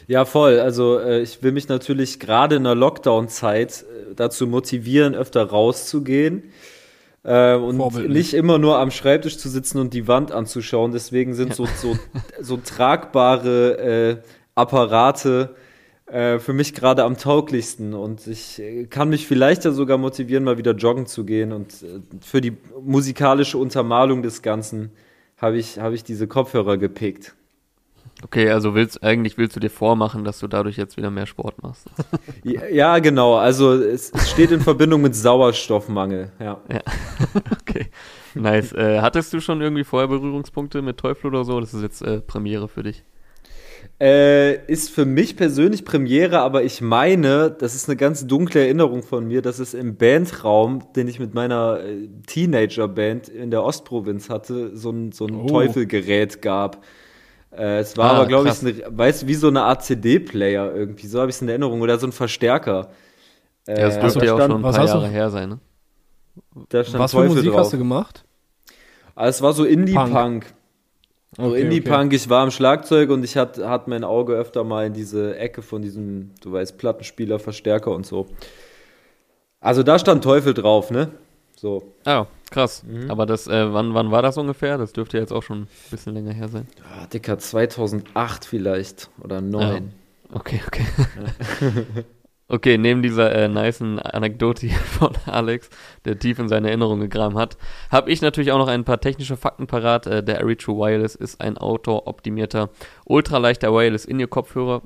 [0.08, 0.60] Ja, voll.
[0.60, 6.44] Also äh, ich will mich natürlich gerade in der Lockdown-Zeit äh, dazu motivieren, öfter rauszugehen.
[7.26, 10.92] Äh, und nicht immer nur am Schreibtisch zu sitzen und die Wand anzuschauen.
[10.92, 11.98] Deswegen sind so, so,
[12.40, 14.18] so tragbare äh,
[14.54, 15.56] Apparate
[16.06, 17.96] äh, für mich gerade am tauglichsten.
[17.96, 21.52] Und ich äh, kann mich vielleicht ja sogar motivieren, mal wieder joggen zu gehen.
[21.52, 24.92] Und äh, für die musikalische Untermalung des Ganzen
[25.38, 27.36] habe ich, hab ich diese Kopfhörer gepickt.
[28.24, 31.62] Okay, also willst eigentlich willst du dir vormachen, dass du dadurch jetzt wieder mehr Sport
[31.62, 31.88] machst.
[32.72, 33.36] ja, genau.
[33.36, 36.32] Also es, es, steht in Verbindung mit Sauerstoffmangel.
[36.40, 36.62] Ja.
[36.72, 36.82] ja.
[37.62, 37.88] okay.
[38.34, 38.72] Nice.
[38.72, 41.60] Äh, hattest du schon irgendwie vorher Berührungspunkte mit Teufel oder so?
[41.60, 43.04] Das ist jetzt äh, Premiere für dich.
[44.00, 49.04] Äh, ist für mich persönlich Premiere, aber ich meine, das ist eine ganz dunkle Erinnerung
[49.04, 54.30] von mir, dass es im Bandraum, den ich mit meiner äh, Teenager-Band in der Ostprovinz
[54.30, 55.46] hatte, so ein, so ein oh.
[55.48, 56.84] Teufelgerät gab.
[57.58, 60.74] Äh, es war ah, aber, glaube ich, eine, weißt du, wie so eine Art CD-Player
[60.76, 61.08] irgendwie.
[61.08, 61.82] So habe ich es in Erinnerung.
[61.82, 62.90] Oder so ein Verstärker.
[63.68, 65.60] Äh, ja, das dürfte ja auch schon ein paar Jahre her sein, ne?
[66.72, 67.62] was für Musik drauf.
[67.62, 68.24] hast du gemacht?
[69.16, 70.46] Ah, es war so Indie-Punk.
[71.38, 72.16] So okay, Indie-Punk, okay.
[72.16, 75.62] ich war am Schlagzeug und ich hatte hat mein Auge öfter mal in diese Ecke
[75.62, 78.28] von diesem, du weißt, Plattenspieler, Verstärker und so.
[79.60, 81.12] Also da stand Teufel drauf, ne?
[81.56, 81.94] So.
[82.06, 82.84] Ah, krass.
[82.84, 83.10] Mhm.
[83.10, 84.78] Aber das, äh, wann, wann war das ungefähr?
[84.78, 86.68] Das dürfte jetzt auch schon ein bisschen länger her sein.
[86.78, 89.62] Ja, Dicker, 2008 vielleicht oder 9.
[89.62, 89.82] Ja.
[90.34, 90.86] Okay, okay.
[91.62, 91.84] Ja.
[92.48, 95.70] okay, neben dieser äh, nicen Anekdote von Alex,
[96.06, 97.58] der tief in seine Erinnerung gegraben hat,
[97.92, 100.08] habe ich natürlich auch noch ein paar technische Fakten parat.
[100.08, 102.70] Äh, der Airy True Wireless ist ein outdoor-optimierter,
[103.06, 104.82] ultraleichter Wireless In-Ear-Kopfhörer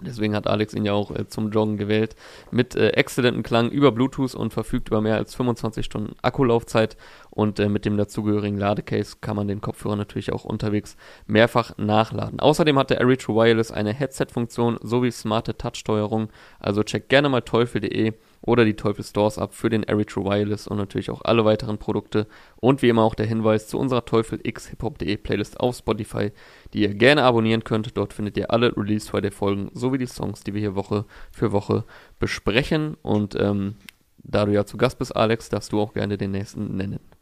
[0.00, 2.16] Deswegen hat Alex ihn ja auch äh, zum Joggen gewählt.
[2.50, 6.96] Mit äh, exzellentem Klang über Bluetooth und verfügt über mehr als 25 Stunden Akkulaufzeit.
[7.30, 12.40] Und äh, mit dem dazugehörigen Ladecase kann man den Kopfhörer natürlich auch unterwegs mehrfach nachladen.
[12.40, 16.28] Außerdem hat der True Wireless eine Headset-Funktion sowie smarte Touch-Steuerung.
[16.58, 18.14] Also checkt gerne mal teufel.de
[18.46, 22.26] oder die Teufel Stores ab für den True Wireless und natürlich auch alle weiteren Produkte.
[22.56, 26.32] Und wie immer auch der Hinweis zu unserer Teufel X Hiphop.de Playlist auf Spotify,
[26.72, 27.96] die ihr gerne abonnieren könnt.
[27.96, 31.52] Dort findet ihr alle Release Friday Folgen sowie die Songs, die wir hier Woche für
[31.52, 31.84] Woche
[32.18, 32.96] besprechen.
[33.02, 33.74] Und ähm,
[34.18, 37.15] da du ja zu Gast bist, Alex, darfst du auch gerne den nächsten nennen.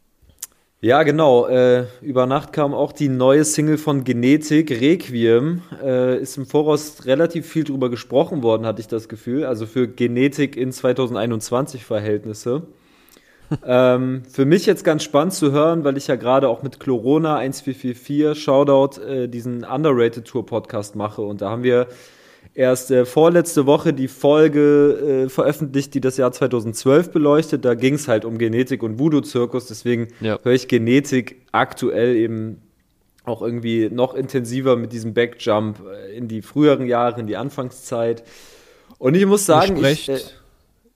[0.81, 1.47] Ja, genau.
[1.47, 5.61] Äh, über Nacht kam auch die neue Single von Genetik, Requiem.
[5.81, 9.45] Äh, ist im Voraus relativ viel drüber gesprochen worden, hatte ich das Gefühl.
[9.45, 12.63] Also für Genetik in 2021 Verhältnisse.
[13.65, 17.37] ähm, für mich jetzt ganz spannend zu hören, weil ich ja gerade auch mit Chlorona
[17.37, 21.21] 1444 Shoutout äh, diesen Underrated Tour Podcast mache.
[21.21, 21.87] Und da haben wir
[22.55, 27.65] erst äh, vorletzte Woche die Folge äh, veröffentlicht, die das Jahr 2012 beleuchtet.
[27.65, 29.67] Da ging es halt um Genetik und Voodoo-Zirkus.
[29.67, 30.39] Deswegen ja.
[30.41, 32.61] höre ich Genetik aktuell eben
[33.25, 38.23] auch irgendwie noch intensiver mit diesem Backjump äh, in die früheren Jahre, in die Anfangszeit.
[38.97, 40.21] Und ich muss sagen, sprecht, ich, äh,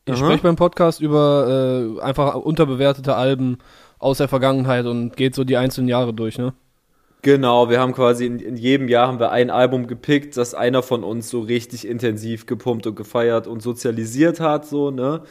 [0.08, 3.58] ihr sprecht beim Podcast über äh, einfach unterbewertete Alben
[3.98, 6.54] aus der Vergangenheit und geht so die einzelnen Jahre durch, ne?
[7.22, 10.82] Genau, wir haben quasi in, in, jedem Jahr haben wir ein Album gepickt, das einer
[10.82, 15.22] von uns so richtig intensiv gepumpt und gefeiert und sozialisiert hat, so, ne?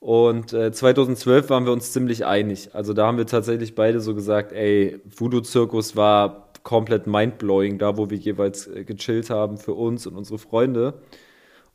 [0.00, 2.70] Und äh, 2012 waren wir uns ziemlich einig.
[2.72, 7.96] Also da haben wir tatsächlich beide so gesagt, ey, Voodoo Zirkus war komplett mindblowing, da
[7.96, 10.94] wo wir jeweils äh, gechillt haben für uns und unsere Freunde.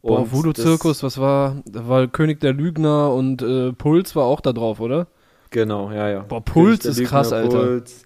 [0.01, 4.25] Und Boah, Voodoo Zirkus, was war, da war König der Lügner und äh, Puls war
[4.25, 5.07] auch da drauf, oder?
[5.51, 6.19] Genau, ja, ja.
[6.21, 7.57] Boah, Puls ist Lügner, krass, Alter.
[7.57, 8.04] Puls.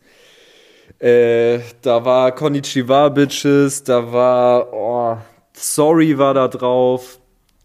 [0.99, 5.17] Äh, da war Konnichiwa Bitches, da war oh,
[5.53, 7.19] Sorry war da drauf,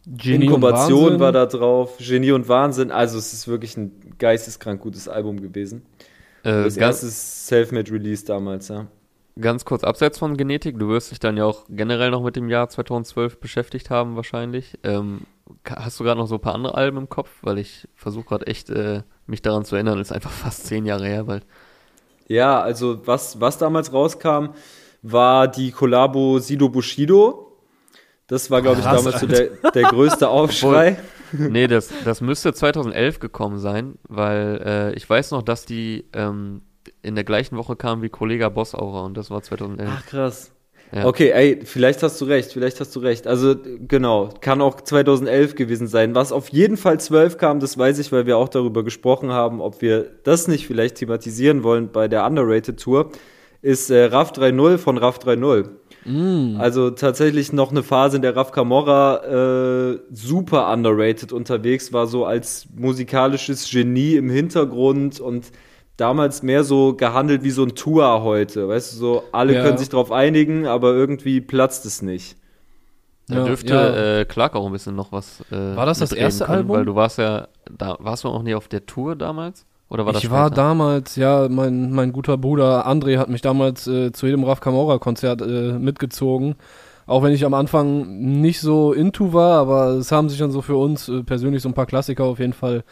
[0.07, 2.90] Genie Inkubation war da drauf, Genie und Wahnsinn.
[2.90, 5.83] Also es ist wirklich ein geisteskrank gutes Album gewesen.
[6.42, 8.87] Äh, das erste Selfmade Release damals, ja.
[9.40, 12.49] Ganz kurz abseits von Genetik, du wirst dich dann ja auch generell noch mit dem
[12.49, 14.79] Jahr 2012 beschäftigt haben wahrscheinlich.
[14.85, 15.23] Ähm,
[15.68, 17.31] hast du gerade noch so ein paar andere Alben im Kopf?
[17.42, 21.07] Weil ich versuche gerade echt, äh, mich daran zu erinnern, ist einfach fast zehn Jahre
[21.07, 21.44] her bald.
[22.29, 24.55] Ja, also was, was damals rauskam,
[25.03, 27.59] war die Kollabo Sido Bushido.
[28.27, 30.97] Das war, glaube ich, damals so der, der größte Aufschrei.
[31.33, 36.63] nee, das, das müsste 2011 gekommen sein, weil äh, ich weiß noch, dass die ähm,
[37.03, 39.91] in der gleichen Woche kamen wie Kollega Boss Aura und das war 2011.
[39.93, 40.54] Ach krass.
[40.94, 41.07] Ja.
[41.07, 43.26] Okay, ey, vielleicht hast du recht, vielleicht hast du recht.
[43.26, 43.57] Also
[43.88, 46.14] genau, kann auch 2011 gewesen sein.
[46.14, 49.61] Was auf jeden Fall 12 kam, das weiß ich, weil wir auch darüber gesprochen haben,
[49.61, 53.11] ob wir das nicht vielleicht thematisieren wollen bei der Underrated Tour,
[53.61, 55.68] ist äh, RAF 3.0 von RAF 3.0.
[56.04, 56.61] Mm.
[56.61, 62.24] Also tatsächlich noch eine Phase, in der Raf Camorra äh, super underrated unterwegs war, so
[62.24, 65.50] als musikalisches Genie im Hintergrund und
[65.96, 68.68] damals mehr so gehandelt wie so ein Tour heute.
[68.68, 69.62] Weißt du, so alle ja.
[69.62, 72.37] können sich darauf einigen, aber irgendwie platzt es nicht.
[73.28, 74.20] Da ja, dürfte ja.
[74.20, 75.40] Äh, Clark auch ein bisschen noch was.
[75.50, 76.76] Äh, war das das erste können, Album?
[76.76, 79.64] Weil du warst ja, da warst du auch nicht auf der Tour damals?
[79.88, 83.87] Oder war ich das war damals, ja, mein, mein guter Bruder André hat mich damals
[83.87, 86.57] äh, zu jedem Raf Camora Konzert äh, mitgezogen.
[87.07, 90.62] Auch wenn ich am Anfang nicht so into war, aber es haben sich dann so
[90.62, 92.83] für uns äh, persönlich so ein paar Klassiker auf jeden Fall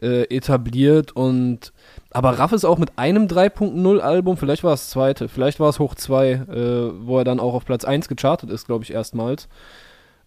[0.00, 1.72] äh, etabliert und
[2.14, 5.80] aber Raff ist auch mit einem 3.0 Album, vielleicht war es zweite, vielleicht war es
[5.80, 9.48] hoch 2, äh, wo er dann auch auf Platz 1 gechartet ist, glaube ich, erstmals.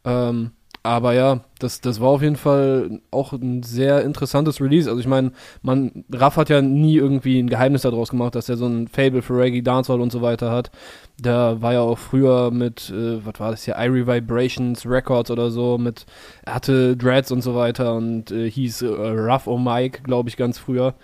[0.04, 0.52] Ähm,
[0.84, 4.90] aber ja, das, das war auf jeden Fall auch ein sehr interessantes Release.
[4.90, 8.58] Also ich meine, man, Raff hat ja nie irgendwie ein Geheimnis daraus gemacht, dass er
[8.58, 10.72] so ein Fable für Reggae, Dancehall und so weiter hat.
[11.18, 15.52] Der war ja auch früher mit, äh, was war das hier, Irie Vibrations Records oder
[15.52, 16.06] so, mit,
[16.46, 20.36] er hatte Dreads und so weiter und äh, hieß äh, Ruff O' Mike, glaube ich,
[20.36, 20.96] ganz früher.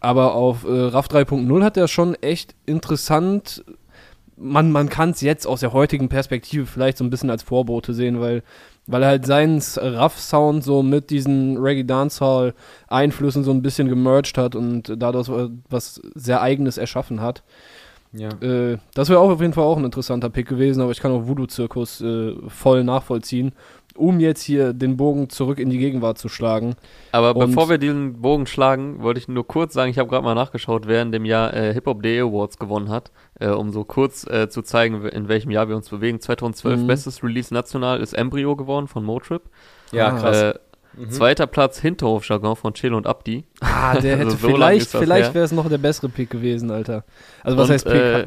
[0.00, 3.64] Aber auf äh, Raff 3.0 hat er schon echt interessant
[4.40, 7.92] man, man kann es jetzt aus der heutigen Perspektive vielleicht so ein bisschen als Vorbote
[7.92, 8.42] sehen, weil
[8.88, 14.54] weil er halt seinen Rough-Sound so mit diesen Reggae Dancehall-Einflüssen so ein bisschen gemerged hat
[14.54, 15.28] und dadurch
[15.68, 17.42] was sehr Eigenes erschaffen hat.
[18.12, 18.30] Ja.
[18.40, 21.12] Äh, das wäre auch auf jeden Fall auch ein interessanter Pick gewesen, aber ich kann
[21.12, 23.52] auch Voodoo-Zirkus äh, voll nachvollziehen
[23.98, 26.76] um jetzt hier den Bogen zurück in die Gegenwart zu schlagen.
[27.12, 30.24] Aber Und bevor wir diesen Bogen schlagen, wollte ich nur kurz sagen, ich habe gerade
[30.24, 33.72] mal nachgeschaut, wer in dem Jahr äh, Hip Hop Day Awards gewonnen hat, äh, um
[33.72, 36.20] so kurz äh, zu zeigen, in welchem Jahr wir uns bewegen.
[36.20, 36.86] 2012 mhm.
[36.86, 39.42] bestes Release national ist Embryo geworden von Motrip.
[39.92, 40.18] Ja, ah.
[40.18, 40.42] krass.
[40.42, 40.54] Äh,
[40.96, 41.10] mhm.
[41.10, 43.44] Zweiter Platz Hinterhof-Jargon von Chill und Abdi.
[43.60, 47.04] Ah, der hätte also so vielleicht, vielleicht wäre es noch der bessere Pick gewesen, Alter.
[47.42, 47.94] Also was und, heißt Pick?
[47.94, 48.26] Äh,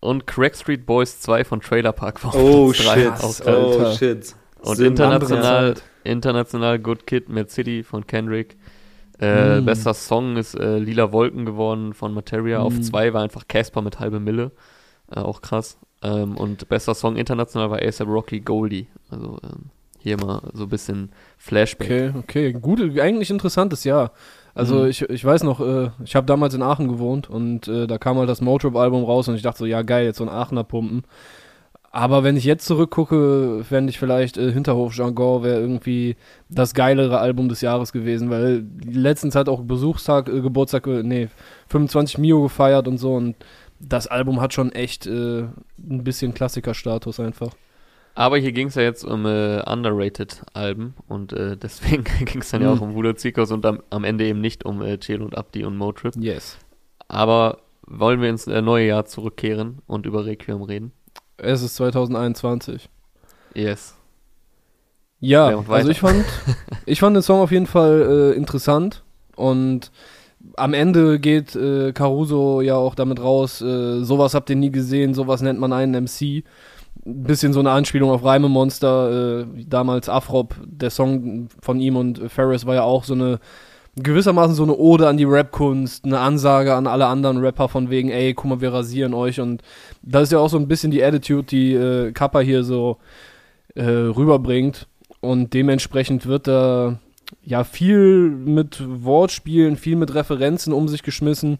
[0.00, 3.10] und Crack Street Boys 2 von Trailer Park war Oh shit,
[3.46, 4.34] oh shit.
[4.62, 8.56] Und international, international Good Kid, Mad City von Kendrick.
[9.20, 9.64] Äh, mm.
[9.64, 12.60] Bester Song ist äh, Lila Wolken geworden von Materia.
[12.60, 12.62] Mm.
[12.62, 14.52] Auf zwei war einfach Casper mit halbe Mille.
[15.10, 15.78] Äh, auch krass.
[16.02, 18.86] Ähm, und bester Song international war ASAP Rocky Goldie.
[19.10, 22.14] Also ähm, hier mal so ein bisschen Flashback.
[22.14, 22.52] Okay, okay.
[22.52, 24.12] Gut, eigentlich interessantes Jahr.
[24.54, 24.88] Also mhm.
[24.88, 28.18] ich, ich weiß noch, äh, ich habe damals in Aachen gewohnt und äh, da kam
[28.18, 31.02] halt das Motrip-Album raus und ich dachte so, ja geil, jetzt so ein Aachener Pumpen.
[31.90, 36.16] Aber wenn ich jetzt zurückgucke, fände ich vielleicht äh, Hinterhof Jargon wäre irgendwie
[36.50, 41.28] das geilere Album des Jahres gewesen, weil letztens hat auch Besuchstag, äh, Geburtstag, äh, nee,
[41.68, 43.36] 25 Mio gefeiert und so und
[43.80, 47.54] das Album hat schon echt äh, ein bisschen Klassikerstatus einfach.
[48.14, 52.50] Aber hier ging es ja jetzt um äh, underrated Alben und äh, deswegen ging es
[52.50, 52.66] dann mhm.
[52.66, 55.38] ja auch um Wudo Zikos und am, am, Ende eben nicht um äh, Chill und
[55.38, 56.14] Abdi und Motrip.
[56.16, 56.58] Yes.
[57.06, 60.92] Aber wollen wir ins neue Jahr zurückkehren und über Requiem reden?
[61.38, 62.88] Es ist 2021.
[63.54, 63.94] Yes.
[65.20, 66.24] Ja, also ich fand,
[66.86, 69.02] ich fand den Song auf jeden Fall äh, interessant
[69.36, 69.90] und
[70.56, 75.14] am Ende geht äh, Caruso ja auch damit raus, äh, sowas habt ihr nie gesehen,
[75.14, 76.44] sowas nennt man einen MC.
[77.04, 82.30] Ein bisschen so eine Anspielung auf Reimemonster, äh, damals Afrop, der Song von ihm und
[82.30, 83.40] Ferris war ja auch so eine
[84.02, 88.10] gewissermaßen so eine Ode an die Rap-Kunst, eine Ansage an alle anderen Rapper von wegen,
[88.10, 89.40] ey, guck mal, wir rasieren euch.
[89.40, 89.62] Und
[90.02, 92.98] das ist ja auch so ein bisschen die Attitude, die äh, Kappa hier so
[93.74, 94.86] äh, rüberbringt.
[95.20, 96.98] Und dementsprechend wird da
[97.42, 101.58] ja viel mit Wortspielen, viel mit Referenzen um sich geschmissen.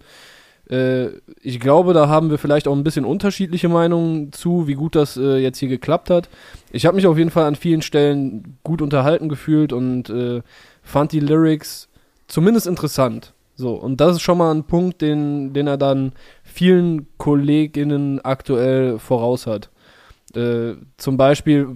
[0.71, 1.09] Äh,
[1.43, 5.17] ich glaube, da haben wir vielleicht auch ein bisschen unterschiedliche Meinungen zu, wie gut das
[5.17, 6.29] äh, jetzt hier geklappt hat.
[6.73, 10.43] Ich habe mich auf jeden Fall an vielen Stellen gut unterhalten gefühlt und äh,
[10.83, 11.89] fand die Lyrics
[12.29, 13.35] zumindest interessant.
[13.57, 16.13] So, und das ist schon mal ein Punkt, den, den er dann
[16.45, 19.71] vielen KollegInnen aktuell voraus hat.
[20.37, 21.75] Äh, zum Beispiel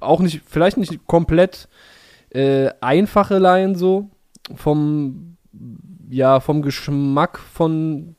[0.00, 1.68] auch nicht, vielleicht nicht komplett
[2.30, 4.08] äh, einfache Laien so,
[4.54, 5.36] vom,
[6.08, 8.16] ja, vom Geschmack von,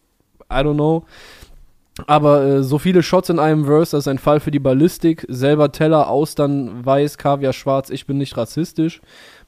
[0.52, 1.06] I don't know,
[2.08, 5.26] aber äh, so viele Shots in einem Verse, das ist ein Fall für die Ballistik.
[5.28, 9.02] Selber Teller, Austern, Weiß, Kaviar, Schwarz, ich bin nicht rassistisch.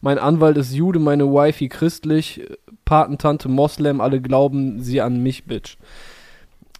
[0.03, 2.45] Mein Anwalt ist Jude, meine Wifi christlich,
[2.83, 5.77] Patentante Moslem, alle glauben sie an mich, Bitch.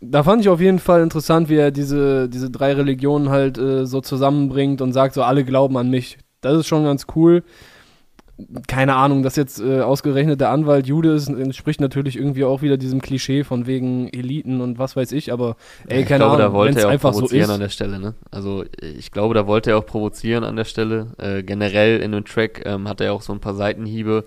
[0.02, 3.86] Da fand ich auf jeden Fall interessant, wie er diese, diese drei Religionen halt äh,
[3.86, 6.18] so zusammenbringt und sagt, so alle glauben an mich.
[6.42, 7.46] Das ist schon ganz cool.
[8.67, 12.78] Keine Ahnung, dass jetzt äh, ausgerechnet der Anwalt Jude ist, entspricht natürlich irgendwie auch wieder
[12.78, 15.56] diesem Klischee von wegen Eliten und was weiß ich, aber
[15.88, 17.50] ey, ich keine glaube, da Ahnung, wollte wenn's er auch einfach so provozieren ist.
[17.52, 18.15] an der Stelle, ne?
[18.32, 21.13] Also ich glaube, da wollte er auch provozieren an der Stelle.
[21.19, 24.26] Äh, generell in dem Track ähm, hat er auch so ein paar Seitenhiebe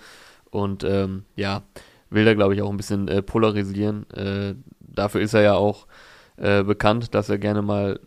[0.51, 1.62] und ähm, ja,
[2.09, 4.09] will da glaube ich auch ein bisschen äh, polarisieren.
[4.11, 5.87] Äh, dafür ist er ja auch
[6.37, 7.99] äh, bekannt, dass er gerne mal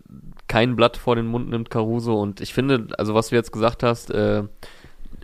[0.48, 2.20] kein Blatt vor den Mund nimmt, Caruso.
[2.20, 4.44] Und ich finde, also was du jetzt gesagt hast, äh,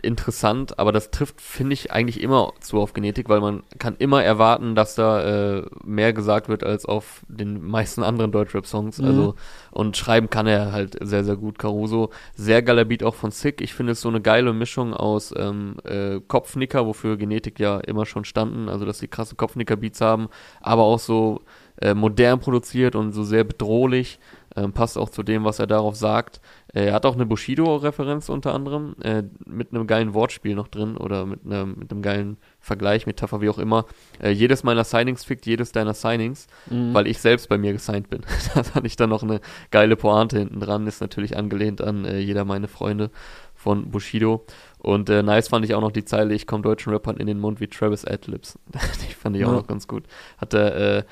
[0.02, 4.22] interessant, aber das trifft, finde ich, eigentlich immer zu auf Genetik, weil man kann immer
[4.22, 8.98] erwarten, dass da äh, mehr gesagt wird als auf den meisten anderen Deutschrap-Songs.
[8.98, 9.04] Mhm.
[9.04, 9.34] Also
[9.70, 11.58] und schreiben kann er halt sehr, sehr gut.
[11.58, 13.60] Caruso, sehr geiler Beat auch von Sick.
[13.60, 18.06] Ich finde es so eine geile Mischung aus ähm, äh, Kopfnicker, wofür Genetik ja immer
[18.06, 20.28] schon standen, also dass sie krasse Kopfnicker-Beats haben,
[20.60, 21.42] aber auch so
[21.80, 24.18] äh, modern produziert und so sehr bedrohlich.
[24.58, 26.40] Ähm, passt auch zu dem, was er darauf sagt.
[26.72, 30.96] Äh, er hat auch eine Bushido-Referenz unter anderem, äh, mit einem geilen Wortspiel noch drin
[30.96, 33.84] oder mit, einem mit einem geilen Vergleich, Metapher, wie auch immer.
[34.22, 36.94] Äh, jedes meiner Signings fickt jedes deiner Signings, Mhm.
[36.94, 38.22] weil ich selbst bei mir gesigned bin.
[38.54, 42.46] da fand ich dann noch eine geile Pointe hinten dran, ist natürlich angelehnt an jeder
[42.46, 43.10] meine Freunde
[43.54, 44.46] von Bushido.
[44.78, 47.40] Und äh, nice fand ich auch noch die Zeile, ich komme deutschen Rappern in den
[47.40, 48.58] Mund wie Travis Adlibs.
[49.08, 49.56] die fand ich auch Ja.
[49.56, 50.04] noch ganz gut.
[50.38, 51.04] Hat er äh,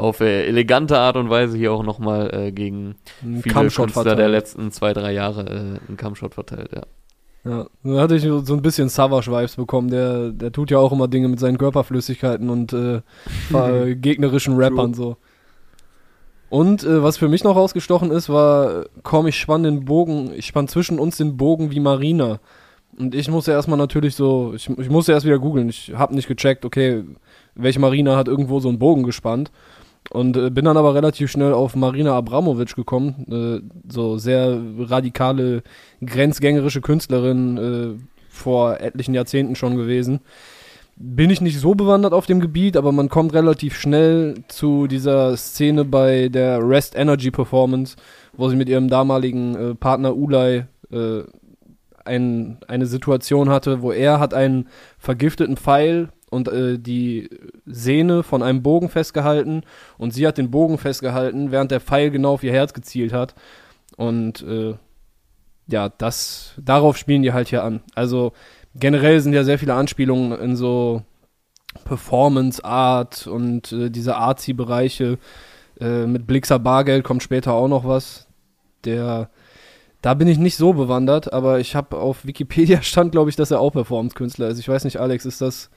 [0.00, 4.04] auf äh, elegante Art und Weise hier auch nochmal äh, gegen Ein viele Kampfshot Künstler
[4.04, 4.32] der verteilt.
[4.32, 6.82] letzten zwei, drei Jahre äh, einen Kampfshot verteilt, ja.
[7.42, 9.88] Ja, da hatte ich so ein bisschen Savage-Vibes bekommen.
[9.88, 13.00] Der, der tut ja auch immer Dinge mit seinen Körperflüssigkeiten und äh,
[13.94, 15.16] gegnerischen Rappern so.
[16.50, 20.46] Und äh, was für mich noch rausgestochen ist, war, komm, ich spann den Bogen, ich
[20.46, 22.40] spann zwischen uns den Bogen wie Marina.
[22.98, 25.68] Und ich musste erstmal natürlich so, ich, ich musste erst wieder googeln.
[25.68, 27.04] Ich habe nicht gecheckt, okay,
[27.54, 29.50] welche Marina hat irgendwo so einen Bogen gespannt.
[30.08, 33.26] Und äh, bin dann aber relativ schnell auf Marina Abramovic gekommen.
[33.30, 35.62] Äh, so sehr radikale,
[36.00, 37.58] grenzgängerische Künstlerin,
[37.98, 40.20] äh, vor etlichen Jahrzehnten schon gewesen.
[40.96, 45.36] Bin ich nicht so bewandert auf dem Gebiet, aber man kommt relativ schnell zu dieser
[45.36, 47.96] Szene bei der Rest Energy Performance,
[48.36, 51.22] wo sie mit ihrem damaligen äh, Partner Ulay äh,
[52.04, 57.28] ein, eine Situation hatte, wo er hat einen vergifteten Pfeil und äh, die
[57.66, 59.62] Sehne von einem Bogen festgehalten
[59.98, 63.34] und sie hat den Bogen festgehalten, während der Pfeil genau auf ihr Herz gezielt hat.
[63.96, 64.74] Und äh,
[65.66, 67.80] ja, das, darauf spielen die halt hier an.
[67.94, 68.32] Also
[68.74, 71.02] generell sind ja sehr viele Anspielungen in so
[71.84, 75.18] Performance Art und äh, diese Artsy-Bereiche.
[75.80, 78.26] Äh, mit Blixer Bargeld kommt später auch noch was.
[78.84, 79.30] Der,
[80.02, 83.50] da bin ich nicht so bewandert, aber ich habe auf Wikipedia stand, glaube ich, dass
[83.50, 84.58] er auch Performance-Künstler ist.
[84.58, 85.70] Ich weiß nicht, Alex, ist das,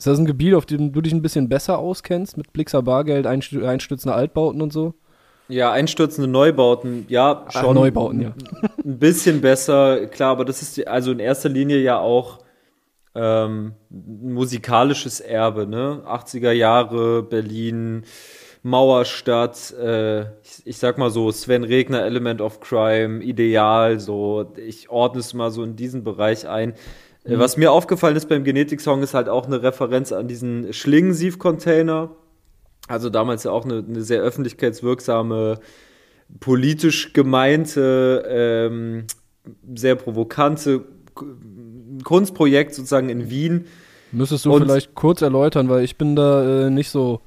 [0.00, 3.26] ist das ein Gebiet, auf dem du dich ein bisschen besser auskennst mit Blixer Bargeld,
[3.26, 4.94] einstü einstürzende Altbauten und so?
[5.48, 7.74] Ja, einstürzende Neubauten, ja, Ach, schon.
[7.74, 8.32] Neubauten, ja.
[8.84, 12.38] Ein bisschen besser, klar, aber das ist also in erster Linie ja auch
[13.14, 16.02] ähm, ein musikalisches Erbe, ne?
[16.06, 18.04] 80er Jahre, Berlin,
[18.62, 24.88] Mauerstadt, äh, ich, ich sag mal so, Sven Regner, Element of Crime, Ideal, so, ich
[24.88, 26.72] ordne es mal so in diesen Bereich ein.
[27.24, 32.10] Äh, Was mir aufgefallen ist beim Genetik-Song, ist halt auch eine Referenz an diesen Schlingensief-Container.
[32.88, 35.60] Also damals ja auch eine, eine sehr öffentlichkeitswirksame,
[36.40, 39.04] politisch gemeinte, ähm,
[39.74, 40.84] sehr provokante
[42.04, 43.66] Kunstprojekt sozusagen in Wien.
[44.12, 47.20] Müsstest du Und- vielleicht kurz erläutern, weil ich bin da äh, nicht so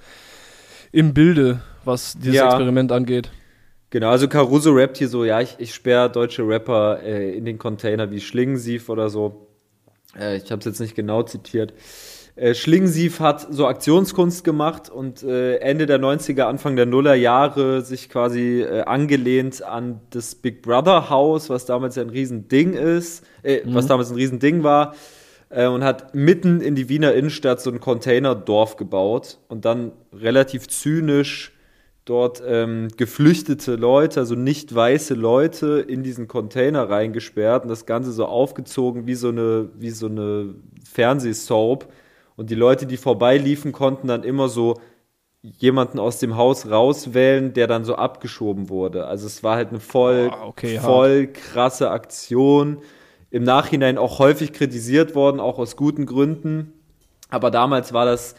[0.91, 2.47] im Bilde, was dieses Ja.
[2.47, 3.31] Experiment angeht.
[3.89, 7.57] Genau, also Caruso rappt hier so, ja, ich, ich sperre deutsche Rapper äh, in den
[7.59, 9.47] Container wie Schlingensief oder so.
[10.17, 11.73] Äh, ich habe es jetzt nicht genau zitiert.
[12.35, 17.81] Äh, Schlingensief hat so Aktionskunst gemacht und äh, Ende der 90er, Anfang der Nuller Jahre
[17.81, 23.61] sich quasi äh, angelehnt an das Big Brother Haus, was damals ein Riesending ist, äh,
[23.65, 24.95] was damals ein Riesending war,
[25.49, 30.67] äh, und hat mitten in die Wiener Innenstadt so ein Containerdorf gebaut und dann relativ
[30.67, 31.52] zynisch
[32.05, 38.11] dort ähm, geflüchtete Leute, also nicht weiße Leute, in diesen Container reingesperrt und das Ganze
[38.11, 40.55] so aufgezogen wie so eine, wie so eine
[40.91, 41.87] Fernsehsoap.
[42.35, 44.75] Und die Leute, die vorbeiliefen, konnten dann immer so
[45.43, 49.07] jemanden aus dem Haus rauswählen, der dann so abgeschoben wurde.
[49.07, 50.85] Also es war halt eine voll, Boah, okay, hart.
[50.85, 52.79] voll krasse Aktion.
[53.29, 56.73] Im Nachhinein auch häufig kritisiert worden, auch aus guten Gründen.
[57.29, 58.35] Aber damals war das,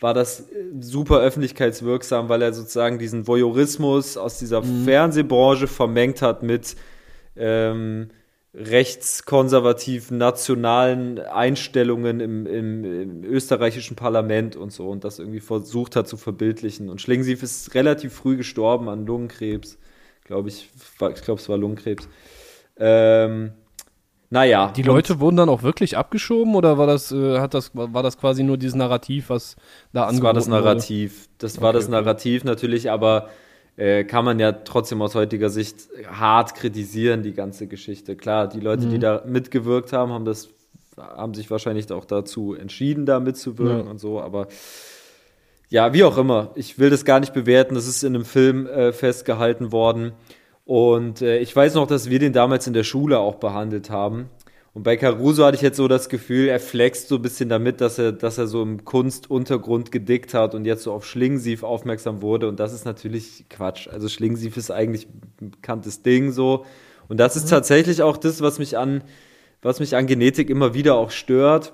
[0.00, 0.44] war das äh,
[0.80, 6.76] super öffentlichkeitswirksam, weil er sozusagen diesen Voyeurismus aus dieser Fernsehbranche vermengt hat mit
[7.36, 8.10] ähm,
[8.56, 16.08] rechtskonservativen nationalen Einstellungen im, im, im österreichischen Parlament und so und das irgendwie versucht hat
[16.08, 16.88] zu verbildlichen.
[16.88, 19.78] Und Schlingensief ist relativ früh gestorben an Lungenkrebs,
[20.24, 20.70] glaube ich.
[21.14, 22.08] Ich glaube, es war Lungenkrebs.
[22.78, 23.52] Ähm,
[24.28, 24.72] Naja.
[24.74, 28.18] Die Leute wurden dann auch wirklich abgeschoben oder war das, äh, hat das, war das
[28.18, 29.56] quasi nur dieses Narrativ, was
[29.92, 31.28] da Das war das Narrativ.
[31.38, 31.92] Das war Okay, das okay.
[31.92, 33.28] Narrativ natürlich, aber
[33.76, 35.76] äh, kann man ja trotzdem aus heutiger Sicht
[36.10, 38.16] hart kritisieren, die ganze Geschichte.
[38.16, 39.00] Klar, die Leute, die Mhm.
[39.00, 40.48] da mitgewirkt haben, haben das,
[40.96, 43.90] haben sich wahrscheinlich auch dazu entschieden, da mitzuwirken Ja.
[43.90, 44.48] und so, aber
[45.68, 46.50] ja, wie auch immer.
[46.54, 47.74] Ich will das gar nicht bewerten.
[47.74, 50.12] Das ist in einem Film äh, festgehalten worden.
[50.66, 54.28] Und äh, ich weiß noch, dass wir den damals in der Schule auch behandelt haben.
[54.74, 57.80] Und bei Caruso hatte ich jetzt so das Gefühl, er flext so ein bisschen damit,
[57.80, 62.20] dass er, dass er so im Kunstuntergrund gedickt hat und jetzt so auf Schlingensief aufmerksam
[62.20, 62.48] wurde.
[62.48, 63.88] Und das ist natürlich Quatsch.
[63.88, 65.06] Also Schlingensief ist eigentlich
[65.40, 66.66] ein bekanntes Ding so.
[67.08, 69.04] Und das ist tatsächlich auch das, was mich an,
[69.62, 71.72] was mich an Genetik immer wieder auch stört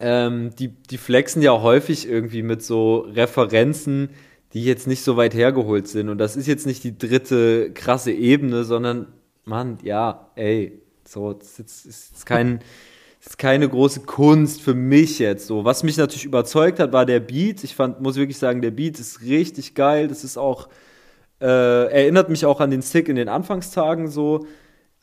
[0.00, 4.10] ähm, die, die flexen ja häufig irgendwie mit so Referenzen,
[4.52, 6.08] die jetzt nicht so weit hergeholt sind.
[6.08, 9.06] Und das ist jetzt nicht die dritte krasse Ebene, sondern,
[9.44, 12.60] Mann, ja, ey, so, das ist, jetzt- ist, kein,
[13.24, 15.64] ist keine große Kunst für mich jetzt so.
[15.64, 17.62] Was mich natürlich überzeugt hat, war der Beat.
[17.64, 20.08] Ich fand, muss wirklich sagen, der Beat ist richtig geil.
[20.08, 20.68] Das ist auch,
[21.40, 21.46] äh,
[21.92, 24.46] erinnert mich auch an den Stick in den Anfangstagen so.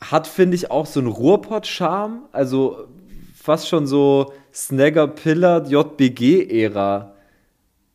[0.00, 2.22] Hat, finde ich, auch so einen Ruhrpott-Charme.
[2.32, 2.86] Also
[3.34, 7.14] fast schon so Snagger Pillar JBG-Ära.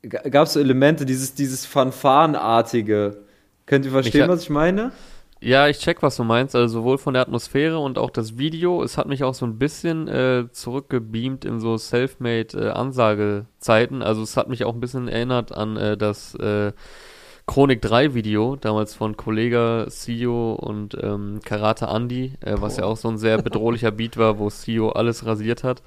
[0.08, 3.18] Gab es so Elemente, dieses, dieses Fanfarenartige.
[3.66, 4.92] Könnt ihr verstehen, hat- was ich meine?
[5.40, 6.56] Ja, ich check, was du meinst.
[6.56, 8.82] Also sowohl von der Atmosphäre und auch das Video.
[8.82, 14.02] Es hat mich auch so ein bisschen äh, zurückgebeamt in so Selfmade-Ansagezeiten.
[14.02, 16.72] also es hat mich auch ein bisschen erinnert an äh, das äh,
[17.46, 22.96] Chronik 3 Video, damals von Kollega Sio und ähm, Karate Andy, äh, was ja auch
[22.96, 25.82] so ein sehr bedrohlicher Beat war, wo Sio alles rasiert hat.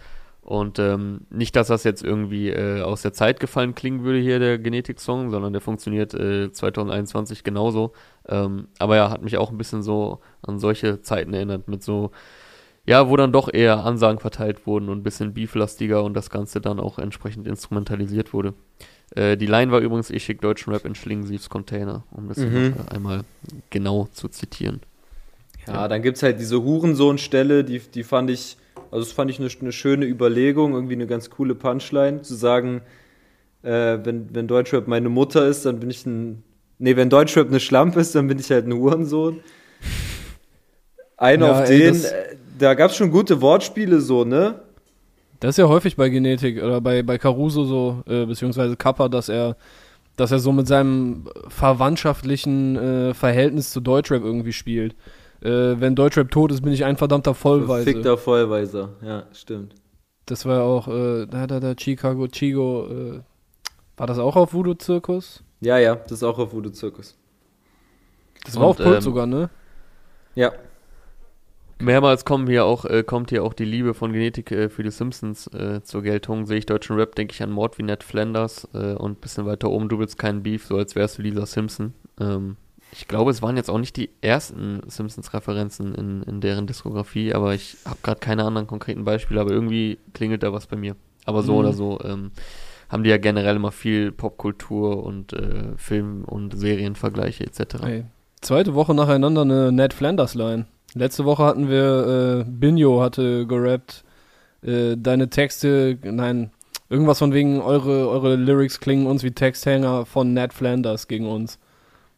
[0.47, 4.38] Und ähm, nicht, dass das jetzt irgendwie äh, aus der Zeit gefallen klingen würde hier,
[4.38, 7.94] der Genetik-Song, sondern der funktioniert äh, 2021 genauso.
[8.28, 12.12] Ähm, aber ja, hat mich auch ein bisschen so an solche Zeiten erinnert, mit so,
[12.84, 16.61] ja, wo dann doch eher Ansagen verteilt wurden und ein bisschen beeflastiger und das Ganze
[16.61, 18.55] dann auch entsprechend instrumentalisiert wurde.
[19.16, 22.47] Äh, die Line war übrigens, ich schick deutschen Rap in Schlingensiefs Container, um das hier
[22.47, 22.74] Mhm.
[22.88, 23.24] äh, einmal
[23.70, 24.78] genau zu zitieren.
[25.66, 28.57] Ja, dann gibt's halt diese Hurensohn-Stelle, die, die fand ich,
[28.97, 32.80] also das fand ich eine, eine schöne Überlegung, irgendwie eine ganz coole Punchline, zu sagen,
[33.62, 36.42] äh, wenn, wenn Deutschrap meine Mutter ist, dann bin ich ein,
[36.78, 39.40] nee, wenn Deutschrap eine Schlampe ist, dann bin ich halt ein Hurensohn.
[41.18, 44.61] Ein Ja, auf ey, den, das- äh, da gab's schon gute Wortspiele so, ne?
[45.40, 49.28] Das ist ja häufig bei Genetik oder bei, bei Caruso so, äh, beziehungsweise Kappa, dass
[49.28, 49.57] er,
[50.16, 54.94] dass er so mit seinem verwandtschaftlichen äh, Verhältnis zu Deutschrap irgendwie spielt.
[55.47, 57.84] Äh, wenn Deutschrap tot ist, bin ich ein verdammter Vollweise.
[57.84, 59.74] Fickter Vollweiser, ja, stimmt.
[60.26, 63.20] Das war ja auch, äh, da, da, da, Chicago, Chigo, äh,
[63.97, 65.42] war das auch auf Voodoo Zirkus?
[65.61, 67.16] Ja, ja, das ist auch auf Voodoo Zirkus.
[68.44, 69.49] Das war auf Und, Pult ähm, sogar, ne?
[70.34, 70.53] Ja,
[71.78, 74.90] Mehrmals kommen hier auch, äh, kommt hier auch die Liebe von Genetik äh, für die
[74.90, 76.47] Simpsons äh, zur Geltung.
[76.47, 79.68] Sehe ich deutschen Rap, denke ich an Mord wie Ned Flanders äh, und bisschen weiter
[79.68, 81.92] oben, du willst keinen Beef, so als wärst du Lisa Simpson.
[82.18, 82.57] Ähm,
[82.93, 87.55] ich glaube, es waren jetzt auch nicht die ersten Simpsons-Referenzen in, in deren Diskografie, aber
[87.55, 90.97] ich habe gerade keine anderen konkreten Beispiele, aber irgendwie klingelt da was bei mir.
[91.24, 91.59] Aber so Mhm.
[91.59, 92.30] oder so ähm,
[92.89, 97.82] haben die ja generell immer viel Popkultur und äh, Film- und Serienvergleiche etc.
[97.82, 98.05] Ey,
[98.41, 100.66] zweite Woche nacheinander eine Ned Flanders Line.
[100.95, 104.05] Letzte Woche hatten wir, äh, Binjo hatte gerappt,
[104.62, 106.51] äh, deine Texte, nein,
[106.89, 111.59] irgendwas von wegen, eure, eure Lyrics klingen uns wie Texthänger von Ned Flanders gegen uns.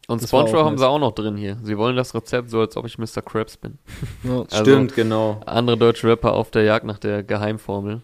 [0.09, 0.78] Und Das Spongebob haben nett.
[0.80, 1.59] sie auch noch drin hier.
[1.62, 3.22] Sie wollen das Rezept so, als ob ich Mr.
[3.22, 3.78] Krabs bin.
[4.24, 4.40] Ja.
[4.40, 5.40] Also- stimmt, genau.
[5.46, 8.00] Andere deutsche Rapper auf der Jagd nach der Geheimformel.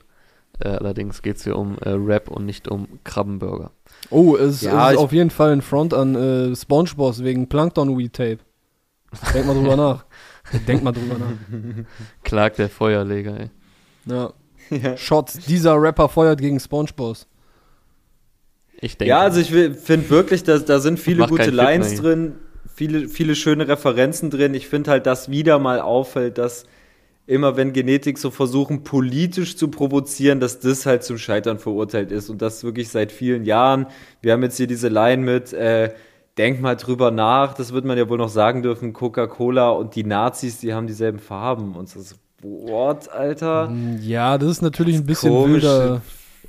[0.61, 3.72] Äh, allerdings geht es hier um äh, Rap und nicht um Krabbenburger.
[4.11, 8.12] Oh, es Ja, ist auf jeden Fall ein Front an äh, Spongebob wegen Plankton Weed
[8.12, 8.38] Tape.
[9.32, 10.05] Denk mal drüber nach.
[10.68, 11.84] Denk mal drüber nach.
[12.22, 13.50] Klagt der Feuerleger, ey.
[14.07, 14.32] Ja.
[14.70, 14.96] Ja.
[14.96, 17.18] Shots, dieser Rapper feuert gegen Spongebob.
[18.81, 19.09] Ich denke.
[19.11, 22.01] Ja, also ich finde wirklich, dass da sind viele gute Fit Lines hier.
[22.01, 22.33] drin,
[22.75, 24.55] viele, viele schöne Referenzen drin.
[24.55, 26.64] Ich finde halt, dass wieder mal auffällt, dass
[27.27, 32.29] immer wenn Genetik so versuchen, politisch zu provozieren, dass das halt zum Scheitern verurteilt ist.
[32.29, 33.87] Und das wirklich seit vielen Jahren.
[34.20, 35.93] Wir haben jetzt hier diese Line mit, äh,
[36.37, 40.05] denk mal drüber nach, das wird man ja wohl noch sagen dürfen, Coca-Cola und die
[40.05, 41.77] Nazis, die haben dieselben Farben.
[41.77, 43.72] Und so, so, what, Alter?
[44.01, 46.03] Ja, das ist natürlich ein bisschen Komische- wilder.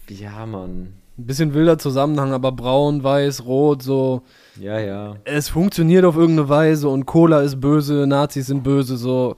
[0.10, 0.94] Ja, Mann.
[1.18, 4.24] Ein bisschen wilder Zusammenhang, aber braun, weiß, rot, so.
[4.60, 5.16] Ja, ja.
[5.24, 9.38] Es funktioniert auf irgendeine Weise und Cola ist böse, Nazis sind böse, so.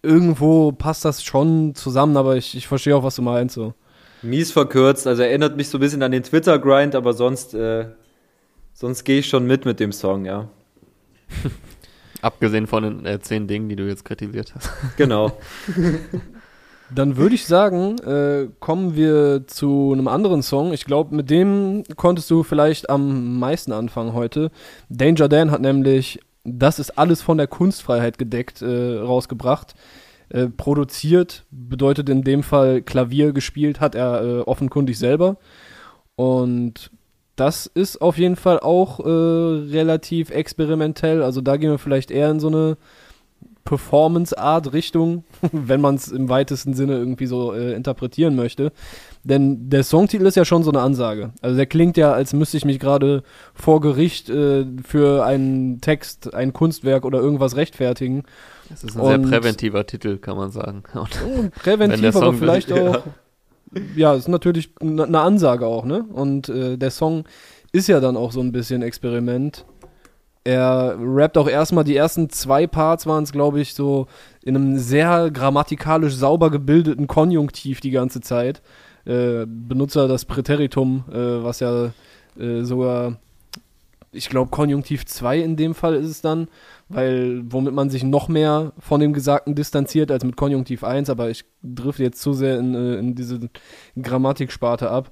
[0.00, 3.74] Irgendwo passt das schon zusammen, aber ich, ich verstehe auch, was du meinst, so.
[4.22, 7.86] Mies verkürzt, also erinnert mich so ein bisschen an den Twitter-Grind, aber sonst, äh,
[8.72, 10.48] sonst gehe ich schon mit mit dem Song, ja.
[12.22, 14.70] Abgesehen von den äh, zehn Dingen, die du jetzt kritisiert hast.
[14.96, 15.36] Genau.
[16.94, 20.72] Dann würde ich sagen, äh, kommen wir zu einem anderen Song.
[20.72, 24.50] Ich glaube, mit dem konntest du vielleicht am meisten anfangen heute.
[24.88, 29.74] Danger Dan hat nämlich Das ist alles von der Kunstfreiheit gedeckt äh, rausgebracht.
[30.30, 35.36] Äh, produziert bedeutet in dem Fall Klavier gespielt, hat er äh, offenkundig selber.
[36.16, 36.90] Und
[37.36, 41.22] das ist auf jeden Fall auch äh, relativ experimentell.
[41.22, 42.76] Also da gehen wir vielleicht eher in so eine
[43.68, 48.72] Performance-Art-Richtung, wenn man es im weitesten Sinne irgendwie so äh, interpretieren möchte.
[49.24, 51.32] Denn der Songtitel ist ja schon so eine Ansage.
[51.42, 56.32] Also der klingt ja, als müsste ich mich gerade vor Gericht äh, für einen Text,
[56.32, 58.22] ein Kunstwerk oder irgendwas rechtfertigen.
[58.70, 60.82] Das ist ein Und sehr präventiver Titel, kann man sagen.
[61.62, 62.94] präventiv, aber vielleicht auch.
[62.94, 63.02] Ja
[63.96, 66.06] ja, ist natürlich eine Ansage auch, ne?
[66.10, 67.24] Und äh, der Song
[67.70, 69.66] ist ja dann auch so ein bisschen Experiment.
[70.48, 74.06] Er rappt auch erstmal die ersten zwei Parts waren es, glaube ich, so
[74.42, 78.62] in einem sehr grammatikalisch sauber gebildeten Konjunktiv die ganze Zeit.
[79.04, 81.90] Äh, benutzt er das Präteritum, äh, was ja
[82.40, 83.18] äh, sogar,
[84.10, 86.48] ich glaube, Konjunktiv 2 in dem Fall ist es dann
[86.88, 91.28] weil womit man sich noch mehr von dem Gesagten distanziert als mit Konjunktiv 1, aber
[91.30, 93.38] ich drifte jetzt zu sehr in, äh, in diese
[94.00, 95.10] Grammatiksparte ab.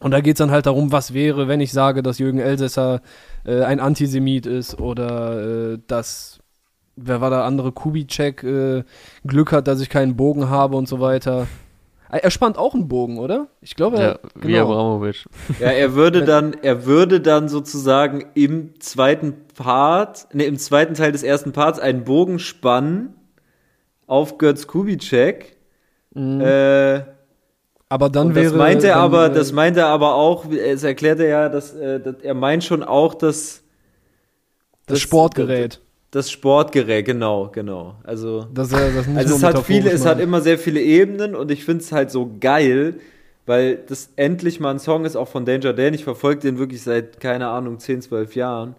[0.00, 3.00] Und da geht es dann halt darum, was wäre, wenn ich sage, dass Jürgen Elsässer
[3.44, 6.38] äh, ein Antisemit ist oder äh, dass,
[6.96, 8.84] wer war der andere, Kubitschek äh,
[9.26, 11.46] Glück hat, dass ich keinen Bogen habe und so weiter.
[12.08, 13.48] Ah, er spannt auch einen Bogen, oder?
[13.60, 14.46] Ich glaube, ja, genau.
[14.46, 15.24] wie Abramovic.
[15.58, 21.10] Ja, er würde dann, er würde dann sozusagen im zweiten Part, ne, im zweiten Teil
[21.10, 23.14] des ersten Parts einen Bogen spannen
[24.06, 25.56] auf Götz Kubitschek.
[26.14, 26.40] Mhm.
[26.40, 27.15] Äh,
[27.88, 28.46] aber dann wäre.
[28.46, 32.00] Das meint er aber, das meint er aber auch, es erklärt er ja, dass, äh,
[32.00, 33.62] dass er meint schon auch, dass
[34.86, 35.80] das, das Sportgerät.
[36.10, 37.96] Das Sportgerät, genau, genau.
[38.04, 41.64] Also, das, das also es hat viele, es hat immer sehr viele Ebenen und ich
[41.64, 42.94] finde es halt so geil,
[43.44, 45.94] weil das endlich mal ein Song ist, auch von Danger Dan.
[45.94, 48.76] Ich verfolge den wirklich seit, keine Ahnung, 10, 12 Jahren,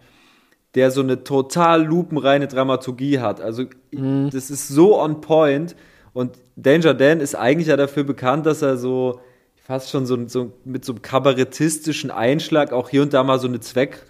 [0.75, 3.39] der so eine total lupenreine Dramaturgie hat.
[3.39, 4.29] Also, mhm.
[4.31, 5.75] das ist so on point
[6.17, 9.19] und Danger Dan ist eigentlich ja dafür bekannt, dass er so
[9.67, 13.47] fast schon so, so mit so einem kabarettistischen Einschlag auch hier und da mal so
[13.47, 14.01] eine Zweck,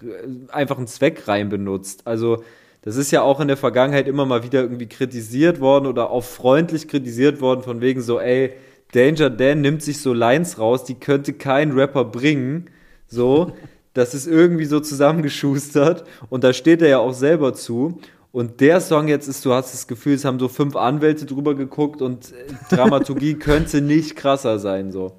[0.48, 2.06] einfach einen Zweck rein benutzt.
[2.06, 2.42] Also,
[2.80, 6.24] das ist ja auch in der Vergangenheit immer mal wieder irgendwie kritisiert worden oder auch
[6.24, 8.54] freundlich kritisiert worden, von wegen so, ey,
[8.92, 12.70] Danger Dan nimmt sich so Lines raus, die könnte kein Rapper bringen.
[13.06, 13.52] So,
[13.92, 18.00] das ist irgendwie so zusammengeschustert und da steht er ja auch selber zu.
[18.30, 21.54] Und der Song jetzt ist, du hast das Gefühl, es haben so fünf Anwälte drüber
[21.54, 22.32] geguckt und
[22.70, 25.16] Dramaturgie könnte nicht krasser sein, so.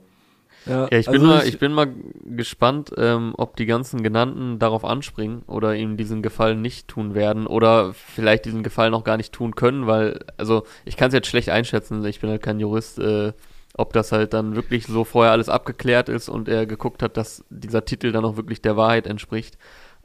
[0.66, 1.88] Ja, ja ich, also bin mal, ich, ich bin mal
[2.26, 7.48] gespannt, ähm, ob die ganzen Genannten darauf anspringen oder ihm diesen Gefallen nicht tun werden
[7.48, 11.28] oder vielleicht diesen Gefallen auch gar nicht tun können, weil, also ich kann es jetzt
[11.28, 13.34] schlecht einschätzen, ich bin halt kein Jurist, äh,
[13.76, 17.46] ob das halt dann wirklich so vorher alles abgeklärt ist und er geguckt hat, dass
[17.50, 19.58] dieser Titel dann auch wirklich der Wahrheit entspricht.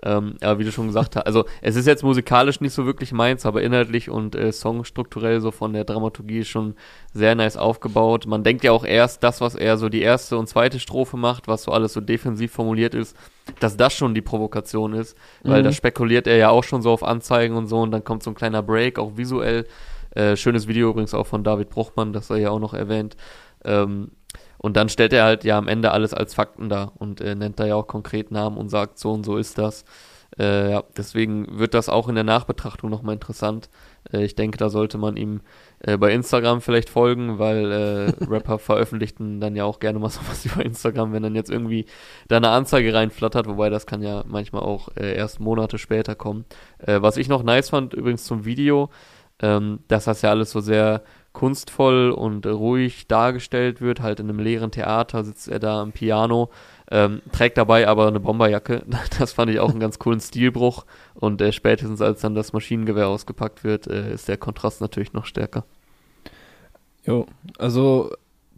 [0.03, 3.13] Ähm, aber wie du schon gesagt hast, also es ist jetzt musikalisch nicht so wirklich
[3.13, 6.75] meins, aber inhaltlich und äh, songstrukturell so von der Dramaturgie schon
[7.13, 8.27] sehr nice aufgebaut.
[8.27, 11.49] Man denkt ja auch erst, das, was er so die erste und zweite Strophe macht,
[11.49, 13.17] was so alles so defensiv formuliert ist,
[13.61, 15.67] dass das schon die Provokation ist, weil mhm.
[15.67, 18.31] da spekuliert er ja auch schon so auf Anzeigen und so und dann kommt so
[18.31, 19.67] ein kleiner Break, auch visuell.
[20.11, 23.17] Äh, schönes Video übrigens auch von David Bruchmann, das er ja auch noch erwähnt.
[23.65, 24.11] Ähm,
[24.65, 27.61] und dann stellt er halt ja am Ende alles als Fakten dar und äh, nennt
[27.61, 29.85] da ja auch konkret Namen und sagt, so und so ist das.
[30.39, 33.69] Äh, ja, deswegen wird das auch in der Nachbetrachtung nochmal interessant.
[34.11, 35.43] Äh, ich denke, da sollte man ihm
[35.81, 40.47] äh, bei Instagram vielleicht folgen, weil äh, Rapper veröffentlichten dann ja auch gerne mal sowas
[40.47, 41.85] über Instagram, wenn dann jetzt irgendwie
[42.29, 46.47] da eine Anzeige reinflattert, wobei das kann ja manchmal auch äh, erst Monate später kommen.
[46.79, 48.89] Äh, was ich noch nice fand, übrigens zum Video,
[49.43, 51.03] ähm, dass das ja alles so sehr
[51.35, 54.01] kunstvoll und ruhig dargestellt wird.
[54.01, 56.49] Halt in einem leeren Theater sitzt er da am Piano,
[56.91, 58.85] ähm, trägt dabei aber eine Bomberjacke.
[59.19, 60.87] Das fand ich auch einen ganz coolen Stilbruch.
[61.15, 65.27] Und äh, spätestens als dann das Maschinengewehr ausgepackt wird, äh, ist der Kontrast natürlich noch
[65.27, 65.65] stärker.
[67.05, 67.27] Jo,
[67.59, 68.13] also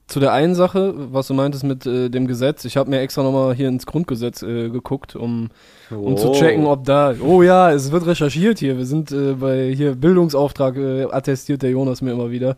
[0.07, 3.25] zu der einen Sache, was du meintest mit äh, dem Gesetz, ich habe mir extra
[3.25, 5.49] nochmal hier ins Grundgesetz äh, geguckt, um,
[5.91, 6.17] um oh.
[6.17, 7.15] zu checken, ob da.
[7.21, 8.79] Oh ja, es wird recherchiert hier.
[8.79, 12.57] Wir sind äh, bei hier Bildungsauftrag, äh, attestiert der Jonas mir immer wieder.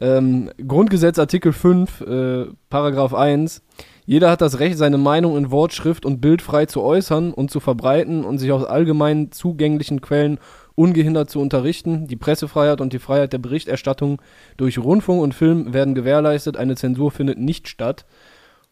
[0.00, 3.62] Ähm, Grundgesetz Artikel 5, äh, Paragraph 1.
[4.06, 7.52] Jeder hat das Recht, seine Meinung in Wort, Schrift und Bild frei zu äußern und
[7.52, 10.40] zu verbreiten und sich aus allgemein zugänglichen Quellen
[10.80, 12.06] ungehindert zu unterrichten.
[12.06, 14.22] Die Pressefreiheit und die Freiheit der Berichterstattung
[14.56, 16.56] durch Rundfunk und Film werden gewährleistet.
[16.56, 18.06] Eine Zensur findet nicht statt.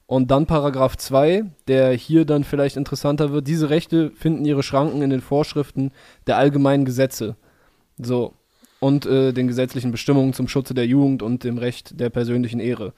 [0.07, 3.47] Und dann Paragraph 2, der hier dann vielleicht interessanter wird.
[3.47, 5.93] Diese Rechte finden ihre Schranken in den Vorschriften
[6.27, 7.37] der allgemeinen Gesetze.
[7.99, 8.33] So.
[8.81, 12.95] Und äh, den gesetzlichen Bestimmungen zum Schutze der Jugend und dem Recht der persönlichen Ehre.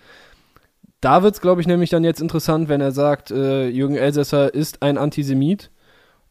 [1.00, 4.54] Da wird es, glaube ich, nämlich dann jetzt interessant, wenn er sagt, äh, Jürgen Elsässer
[4.54, 5.72] ist ein Antisemit.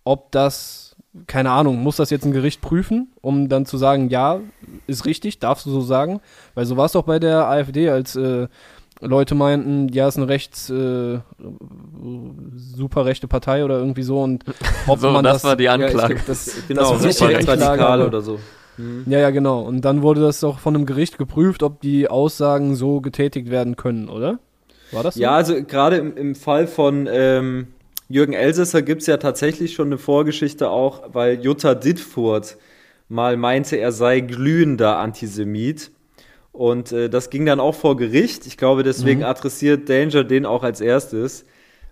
[0.06, 0.89] Ob das,
[1.28, 4.40] keine Ahnung, muss das jetzt ein Gericht prüfen, um dann zu sagen, ja,
[4.88, 6.22] ist richtig, darfst du so sagen?
[6.54, 8.48] Weil so war es doch bei der AfD, als äh,
[9.02, 11.20] Leute meinten, ja, ist eine rechts äh,
[12.56, 14.44] super rechte Partei oder irgendwie so und
[14.88, 16.16] ob so, man das, das war die Anklage.
[16.16, 18.40] Ja, das, genau, das super rechtsradikal oder so.
[18.78, 19.06] Mhm.
[19.08, 19.62] Ja, ja, genau.
[19.62, 23.76] Und dann wurde das doch von einem Gericht geprüft, ob die Aussagen so getätigt werden
[23.76, 24.40] können, oder?
[24.92, 25.22] War das so?
[25.22, 27.68] Ja, also gerade im, im Fall von ähm,
[28.10, 32.58] Jürgen Elsässer gibt es ja tatsächlich schon eine Vorgeschichte auch, weil Jutta Dittfurt
[33.08, 35.92] mal meinte, er sei glühender Antisemit.
[36.52, 38.48] Und äh, das ging dann auch vor Gericht.
[38.48, 39.28] Ich glaube, deswegen mhm.
[39.28, 41.46] adressiert Danger den auch als erstes.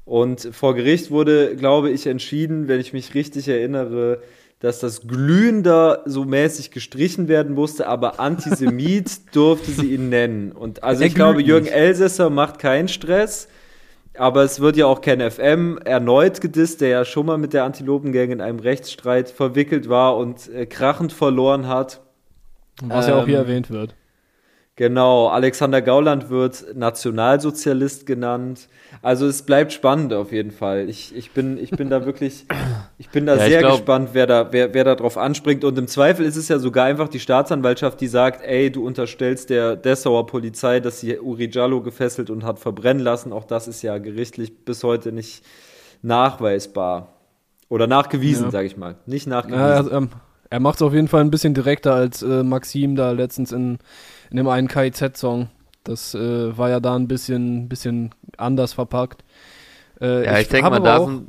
[0.05, 4.21] Und vor Gericht wurde, glaube ich, entschieden, wenn ich mich richtig erinnere,
[4.59, 10.51] dass das Glühender so mäßig gestrichen werden musste, aber Antisemit durfte sie ihn nennen.
[10.51, 13.47] Und also ich glaube, Jürgen Elsässer macht keinen Stress,
[14.17, 17.63] aber es wird ja auch Ken FM erneut gedisst, der ja schon mal mit der
[17.63, 22.01] Antilopengang in einem Rechtsstreit verwickelt war und äh, krachend verloren hat.
[22.81, 23.95] Was ähm, ja auch hier ähm, erwähnt wird.
[24.77, 28.69] Genau, Alexander Gauland wird Nationalsozialist genannt.
[29.01, 30.87] Also es bleibt spannend auf jeden Fall.
[30.87, 32.45] Ich, ich, bin, ich bin da wirklich,
[32.99, 35.63] ich bin da ja, sehr glaub, gespannt, wer da, wer, wer da drauf anspringt.
[35.63, 39.49] Und im Zweifel ist es ja sogar einfach die Staatsanwaltschaft, die sagt, ey, du unterstellst
[39.49, 43.33] der Dessauer Polizei, dass sie Uri Jallo gefesselt und hat verbrennen lassen.
[43.33, 45.43] Auch das ist ja gerichtlich bis heute nicht
[46.03, 47.15] nachweisbar.
[47.67, 48.51] Oder nachgewiesen, ja.
[48.51, 48.97] sage ich mal.
[49.07, 49.59] Nicht nachgewiesen.
[49.59, 50.09] Ja, also, ähm,
[50.51, 53.79] er macht es auf jeden Fall ein bisschen direkter als äh, Maxim da letztens in
[54.29, 55.49] in dem einen KIZ-Song.
[55.83, 59.23] Das äh, war ja da ein bisschen, bisschen anders verpackt.
[59.99, 61.27] Äh, ja, ich, ich denke mal, da sind,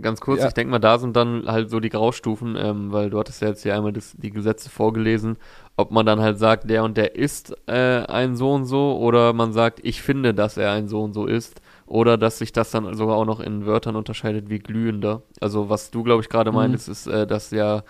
[0.00, 0.48] ganz kurz, ja.
[0.48, 3.48] ich denke mal, da sind dann halt so die Graustufen, ähm, weil du hattest ja
[3.48, 5.36] jetzt hier einmal das, die Gesetze vorgelesen,
[5.76, 9.32] ob man dann halt sagt, der und der ist äh, ein so und so, oder
[9.32, 12.70] man sagt, ich finde, dass er ein so und so ist, oder dass sich das
[12.70, 15.22] dann sogar auch noch in Wörtern unterscheidet wie glühender.
[15.40, 16.56] Also was du, glaube ich, gerade mhm.
[16.56, 17.82] meintest, ist, äh, dass ja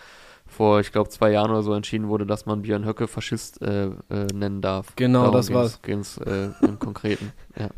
[0.61, 3.87] vor, ich glaube, zwei Jahren oder so entschieden wurde, dass man Björn Höcke Faschist äh,
[3.87, 4.95] äh, nennen darf.
[4.95, 5.81] Genau, Darum das war's.
[5.81, 7.33] Ging's, äh, im Konkreten.
[7.59, 7.69] Ja.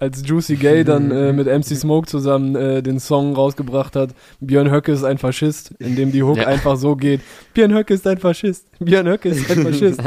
[0.00, 4.10] Als Juicy Gay dann äh, mit MC Smoke zusammen äh, den Song rausgebracht hat,
[4.40, 6.46] Björn Höcke ist ein Faschist, in dem die Hook ja.
[6.46, 7.20] einfach so geht,
[7.54, 10.00] Björn Höcke ist ein Faschist, Björn Höcke ist ein Faschist.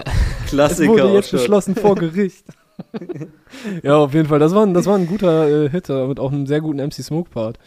[0.47, 0.93] Klassiker.
[0.95, 2.45] Es wurde jetzt beschlossen vor Gericht.
[3.83, 6.47] ja, auf jeden Fall, das war, das war ein guter äh, Hit, mit auch einem
[6.47, 7.59] sehr guten MC Smoke Part.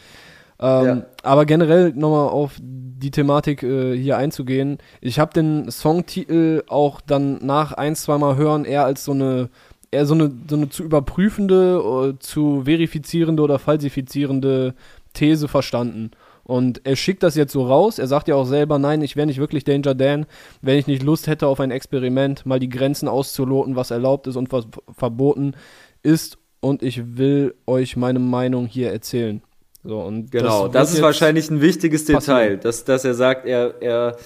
[0.60, 1.02] Ähm, ja.
[1.22, 4.78] Aber generell nochmal auf die Thematik äh, hier einzugehen.
[5.00, 9.50] Ich habe den Songtitel auch dann nach ein, zweimal hören eher als so eine
[9.94, 14.74] eher so eine, so eine zu überprüfende, äh, zu verifizierende oder falsifizierende
[15.14, 16.10] These verstanden.
[16.42, 17.98] Und er schickt das jetzt so raus.
[17.98, 20.26] Er sagt ja auch selber, nein, ich wäre nicht wirklich Danger Dan,
[20.60, 24.36] wenn ich nicht Lust hätte auf ein Experiment, mal die Grenzen auszuloten, was erlaubt ist
[24.36, 25.54] und was verboten
[26.02, 26.36] ist.
[26.60, 29.42] Und ich will euch meine Meinung hier erzählen.
[29.84, 33.74] So, und genau, das, das ist wahrscheinlich ein wichtiges Detail, dass, dass er sagt, er,
[33.82, 34.16] er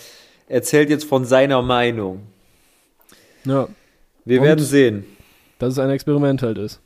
[0.46, 2.22] erzählt jetzt von seiner Meinung.
[3.44, 3.68] Ja.
[4.24, 5.04] Wir und werden sehen.
[5.58, 6.80] Dass es ein Experiment halt ist.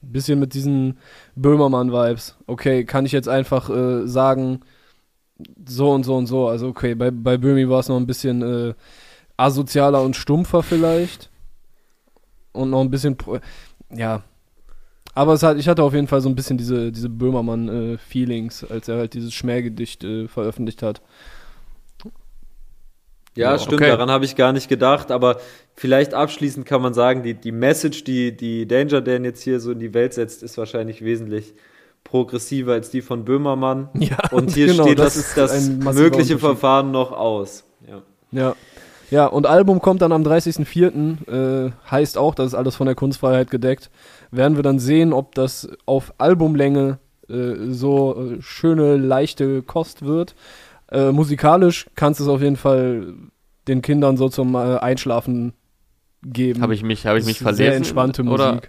[0.00, 0.96] Bisschen mit diesen
[1.36, 2.36] Böhmermann-Vibes.
[2.46, 4.60] Okay, kann ich jetzt einfach äh, sagen,
[5.66, 6.48] so und so und so.
[6.48, 8.74] Also, okay, bei, bei Böhmi war es noch ein bisschen äh,
[9.36, 11.30] asozialer und stumpfer vielleicht.
[12.52, 13.16] Und noch ein bisschen,
[13.94, 14.22] ja,
[15.18, 18.72] aber es hat, ich hatte auf jeden Fall so ein bisschen diese, diese Böhmermann-Feelings, äh,
[18.72, 21.02] als er halt dieses Schmähgedicht äh, veröffentlicht hat.
[23.34, 23.90] Ja, ja stimmt, okay.
[23.90, 25.38] daran habe ich gar nicht gedacht, aber
[25.74, 29.72] vielleicht abschließend kann man sagen, die, die Message, die, die Danger Dan jetzt hier so
[29.72, 31.52] in die Welt setzt, ist wahrscheinlich wesentlich
[32.04, 33.88] progressiver als die von Böhmermann.
[33.98, 37.64] Ja, und hier genau, steht das, das, das mögliche Verfahren noch aus.
[37.88, 38.02] Ja.
[38.30, 38.54] ja.
[39.10, 41.66] Ja, und Album kommt dann am 30.04.
[41.66, 43.90] Äh, heißt auch, das ist alles von der Kunstfreiheit gedeckt
[44.30, 46.98] werden wir dann sehen, ob das auf Albumlänge
[47.28, 50.34] äh, so äh, schöne, leichte Kost wird.
[50.90, 53.14] Äh, musikalisch kannst du es auf jeden Fall
[53.66, 55.52] den Kindern so zum äh, Einschlafen
[56.22, 56.62] geben.
[56.62, 57.56] Habe ich mich, habe ich mich verlesen?
[57.64, 58.40] Sehr entspannte Musik.
[58.40, 58.60] Oder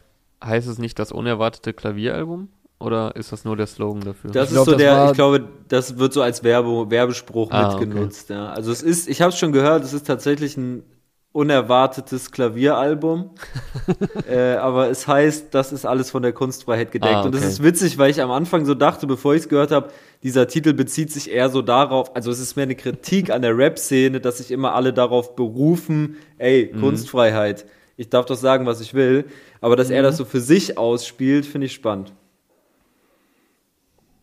[0.43, 2.49] heißt es nicht das unerwartete Klavieralbum?
[2.80, 4.32] Oder ist das nur der Slogan dafür?
[4.32, 7.78] Das ich ist glaub, so der, ich glaube, das wird so als Werbe, Werbespruch ah,
[7.78, 8.32] mitgenutzt.
[8.32, 8.39] Okay.
[8.39, 8.51] Ja.
[8.51, 10.84] Also es ist, ich habe es schon gehört, es ist tatsächlich ein
[11.32, 13.32] unerwartetes Klavieralbum.
[14.30, 17.14] äh, aber es heißt, das ist alles von der Kunstfreiheit gedeckt.
[17.14, 17.28] Ah, okay.
[17.28, 19.90] Und das ist witzig, weil ich am Anfang so dachte, bevor ich es gehört habe,
[20.24, 23.56] dieser Titel bezieht sich eher so darauf, also es ist mehr eine Kritik an der
[23.58, 26.82] Rap-Szene, dass sich immer alle darauf berufen, ey, mhm.
[26.82, 27.66] Kunstfreiheit.
[27.96, 29.26] Ich darf doch sagen, was ich will.
[29.62, 29.96] Aber dass mhm.
[29.96, 32.14] er das so für sich ausspielt, finde ich spannend.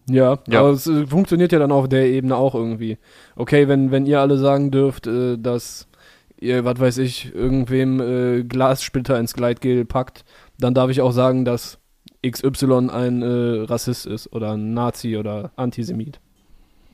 [0.08, 2.96] Ja, ja, aber es äh, funktioniert ja dann auf der Ebene auch irgendwie.
[3.34, 5.88] Okay, wenn, wenn ihr alle sagen dürft, äh, dass
[6.40, 10.24] ihr, was weiß ich, irgendwem äh, Glassplitter ins Gleitgel packt,
[10.58, 11.78] dann darf ich auch sagen, dass
[12.26, 16.20] XY ein äh, Rassist ist oder ein Nazi oder Antisemit.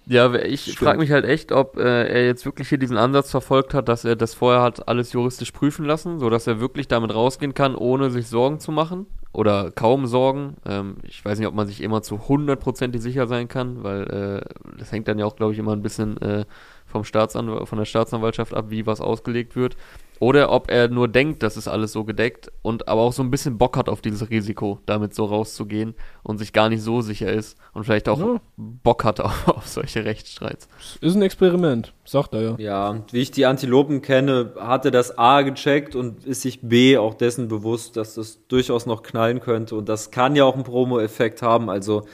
[0.07, 3.73] Ja, ich frage mich halt echt, ob äh, er jetzt wirklich hier diesen Ansatz verfolgt
[3.73, 7.15] hat, dass er das vorher hat alles juristisch prüfen lassen, so dass er wirklich damit
[7.15, 10.57] rausgehen kann, ohne sich Sorgen zu machen oder kaum Sorgen.
[10.67, 14.77] Ähm, ich weiß nicht, ob man sich immer zu hundertprozentig sicher sein kann, weil äh,
[14.77, 16.47] das hängt dann ja auch, glaube ich, immer ein bisschen äh,
[16.93, 19.77] vom Staatsanw von der Staatsanwaltschaft ab, wie was ausgelegt wird.
[20.23, 23.31] Oder ob er nur denkt, das ist alles so gedeckt und aber auch so ein
[23.33, 27.33] bisschen Bock hat auf dieses Risiko, damit so rauszugehen und sich gar nicht so sicher
[27.33, 28.41] ist und vielleicht auch ja.
[28.57, 30.69] Bock hat auf, auf, solche Rechtsstreits.
[31.01, 32.55] Ist ein Experiment, sagt er ja.
[32.59, 36.99] Ja, wie ich die Antilopen kenne, hat er das A gecheckt und ist sich B
[36.99, 40.63] auch dessen bewusst, dass das durchaus noch knallen könnte und das kann ja auch einen
[40.63, 41.69] Promo-Effekt haben.
[41.69, 42.05] Also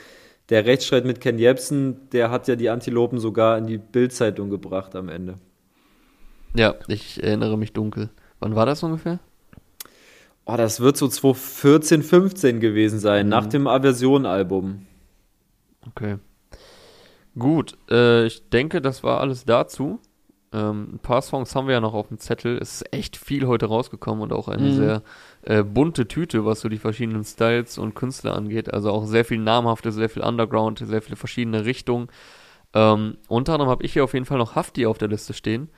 [0.49, 4.97] der Rechtsstreit mit Ken Jebsen, der hat ja die Antilopen sogar in die Bildzeitung gebracht
[4.97, 5.35] am Ende.
[6.55, 8.11] Ja, ich erinnere mich dunkel.
[8.41, 9.19] Wann war das ungefähr?
[10.47, 13.31] Oh, das wird so 2014, 15 gewesen sein, mhm.
[13.31, 14.87] nach dem Aversion-Album.
[15.87, 16.17] Okay.
[17.39, 20.01] Gut, äh, ich denke, das war alles dazu.
[20.53, 22.57] Ähm, ein paar Songs haben wir ja noch auf dem Zettel.
[22.57, 24.77] Es ist echt viel heute rausgekommen und auch eine mhm.
[24.77, 25.03] sehr
[25.49, 28.73] äh, bunte Tüte, was so die verschiedenen Styles und Künstler angeht.
[28.73, 32.09] Also auch sehr viel namhafte, sehr viel Underground, sehr viele verschiedene Richtungen.
[32.75, 35.71] Ähm, unter anderem habe ich hier auf jeden Fall noch Hafti auf der Liste stehen.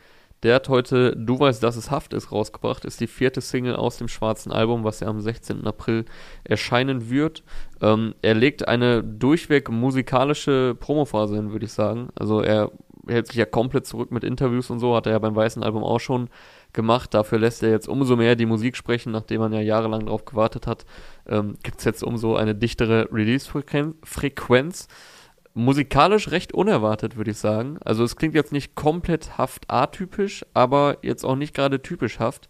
[0.42, 2.84] Der hat heute Du weißt, dass es Haft ist rausgebracht.
[2.84, 5.64] Ist die vierte Single aus dem schwarzen Album, was ja am 16.
[5.64, 6.04] April
[6.42, 7.44] erscheinen wird.
[7.80, 12.08] Ähm, er legt eine durchweg musikalische Promophase hin, würde ich sagen.
[12.16, 12.72] Also er
[13.10, 15.84] hält sich ja komplett zurück mit Interviews und so, hat er ja beim weißen Album
[15.84, 16.28] auch schon
[16.72, 17.14] gemacht.
[17.14, 20.66] Dafür lässt er jetzt umso mehr die Musik sprechen, nachdem man ja jahrelang darauf gewartet
[20.66, 20.84] hat.
[21.28, 24.88] Ähm, Gibt es jetzt umso eine dichtere Release-Frequenz
[25.54, 27.78] musikalisch recht unerwartet, würde ich sagen.
[27.84, 32.48] Also es klingt jetzt nicht komplett haft atypisch, aber jetzt auch nicht gerade typisch haft.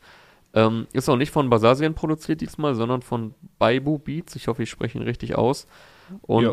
[0.52, 4.34] Ähm, ist auch nicht von Basasien produziert diesmal, sondern von Baibu Beats.
[4.36, 5.66] Ich hoffe, ich spreche ihn richtig aus.
[6.22, 6.52] Und ja.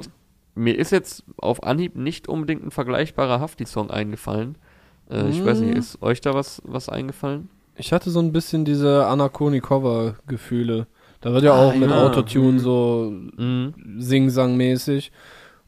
[0.57, 4.57] Mir ist jetzt auf Anhieb nicht unbedingt ein vergleichbarer Hafti-Song eingefallen.
[5.09, 5.29] Äh, hm.
[5.29, 5.79] Ich weiß nicht, hm.
[5.79, 7.49] ist euch da was, was eingefallen?
[7.75, 10.87] Ich hatte so ein bisschen diese Anakoni-Cover-Gefühle.
[11.21, 12.03] Da wird ja ah, auch mit ja.
[12.03, 12.59] Autotune mhm.
[12.59, 13.73] so mhm.
[13.99, 15.11] Sing-Sang-mäßig.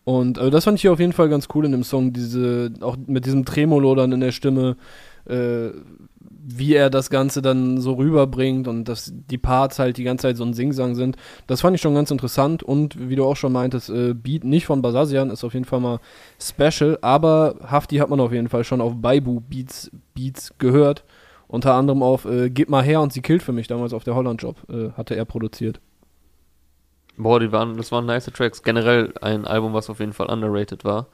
[0.04, 2.72] Und äh, das fand ich hier auf jeden Fall ganz cool in dem Song, diese,
[2.82, 4.76] auch mit diesem Tremolo dann in der Stimme,
[5.26, 5.70] äh,
[6.42, 10.38] wie er das Ganze dann so rüberbringt und dass die Parts halt die ganze Zeit
[10.38, 11.18] so ein Singsang sind.
[11.48, 14.66] Das fand ich schon ganz interessant und wie du auch schon meintest, äh, Beat nicht
[14.66, 16.00] von Basasian ist auf jeden Fall mal
[16.42, 21.04] special, aber Hafti hat man auf jeden Fall schon auf Baibu Beats, Beats gehört.
[21.48, 24.16] Unter anderem auf äh, Gib mal her und sie killt für mich damals auf der
[24.16, 25.80] Holland Job, äh, hatte er produziert.
[27.18, 28.64] Boah, die waren, das waren nice Tracks.
[28.64, 31.08] Generell ein Album, was auf jeden Fall underrated war.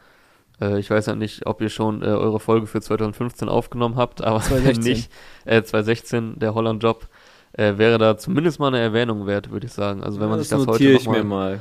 [0.62, 4.24] Äh, ich weiß ja nicht, ob ihr schon äh, eure Folge für 2015 aufgenommen habt,
[4.24, 4.84] aber 2016.
[4.84, 5.12] nicht,
[5.46, 7.08] äh, 2016, der Holland Job,
[7.54, 10.04] äh, wäre da zumindest mal eine Erwähnung wert, würde ich sagen.
[10.04, 11.60] Also wenn man das sich das heute noch mal, mal.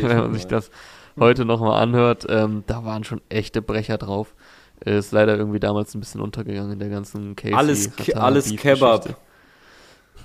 [0.00, 0.70] wenn man sich das
[1.18, 4.34] heute nochmal anhört, ähm, da waren schon echte Brecher drauf.
[4.84, 7.54] Äh, ist leider irgendwie damals ein bisschen untergegangen in der ganzen Casey.
[7.54, 9.16] Alles, alles Kebab.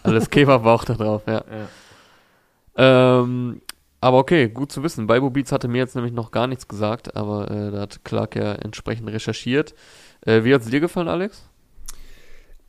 [0.04, 1.43] Alles Kebab war auch da drauf, ja.
[2.78, 3.22] ja.
[3.22, 3.62] Ähm,
[4.02, 5.08] aber okay, gut zu wissen.
[5.08, 8.36] Bible Beats hatte mir jetzt nämlich noch gar nichts gesagt, aber äh, da hat Clark
[8.36, 9.74] ja entsprechend recherchiert.
[10.22, 11.50] Äh, wie hat es dir gefallen, Alex?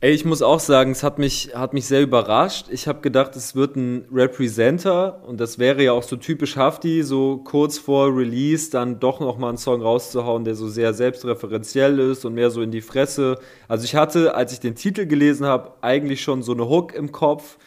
[0.03, 2.65] Ey, ich muss auch sagen, es hat mich, hat mich sehr überrascht.
[2.71, 7.03] Ich habe gedacht, es wird ein Representer und das wäre ja auch so typisch Hafti,
[7.03, 12.25] so kurz vor Release dann doch nochmal einen Song rauszuhauen, der so sehr selbstreferenziell ist
[12.25, 13.37] und mehr so in die Fresse.
[13.67, 17.11] Also ich hatte, als ich den Titel gelesen habe, eigentlich schon so eine Hook im
[17.11, 17.59] Kopf.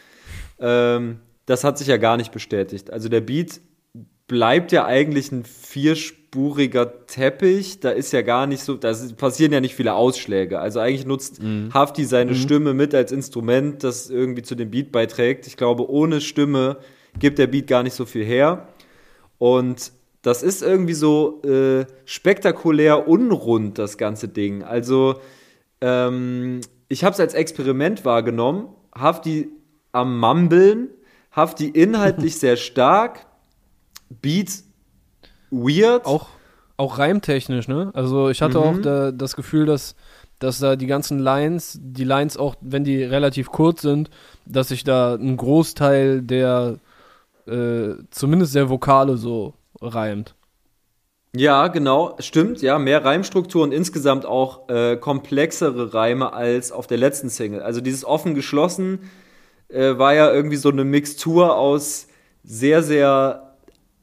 [0.59, 2.91] Ähm, das hat sich ja gar nicht bestätigt.
[2.91, 3.61] Also der Beat
[4.27, 7.79] bleibt ja eigentlich ein vierspuriger Teppich.
[7.79, 10.59] Da ist ja gar nicht so, da passieren ja nicht viele Ausschläge.
[10.59, 11.71] Also eigentlich nutzt mhm.
[11.73, 12.35] Hafti seine mhm.
[12.35, 15.45] Stimme mit als Instrument, das irgendwie zu dem Beat beiträgt.
[15.47, 16.77] Ich glaube, ohne Stimme
[17.19, 18.67] gibt der Beat gar nicht so viel her.
[19.37, 19.91] Und
[20.23, 24.63] das ist irgendwie so äh, spektakulär unrund, das ganze Ding.
[24.63, 25.19] Also
[25.81, 28.69] ähm, ich habe es als Experiment wahrgenommen.
[28.95, 29.49] Hafti
[29.91, 30.89] am Mumbeln
[31.35, 33.25] Hafti inhaltlich sehr stark,
[34.21, 34.63] Beats
[35.51, 36.05] weird.
[36.05, 36.27] Auch,
[36.77, 37.91] auch reimtechnisch, ne?
[37.93, 38.63] Also ich hatte mhm.
[38.63, 39.95] auch da, das Gefühl, dass,
[40.39, 44.09] dass da die ganzen Lines, die Lines auch, wenn die relativ kurz sind,
[44.45, 46.77] dass sich da ein Großteil der,
[47.47, 50.35] äh, zumindest der Vokale so reimt.
[51.35, 56.97] Ja, genau, stimmt, ja, mehr Reimstruktur und insgesamt auch äh, komplexere Reime als auf der
[56.97, 57.61] letzten Single.
[57.61, 58.99] Also dieses offen geschlossen
[59.69, 62.07] äh, war ja irgendwie so eine Mixtur aus
[62.43, 63.57] sehr, sehr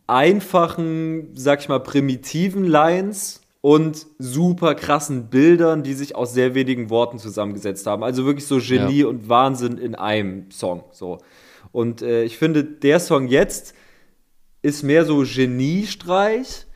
[0.07, 6.91] einfachen, sag ich mal, primitiven Lines und super krassen Bildern, die sich aus sehr wenigen
[6.91, 8.03] Worten zusammengesetzt haben.
[8.03, 9.07] Also wirklich so Genie ja.
[9.07, 10.85] und Wahnsinn in einem Song.
[10.91, 11.19] So.
[11.71, 13.75] Und äh, ich finde, der Song jetzt
[14.63, 16.67] ist mehr so Geniestreich,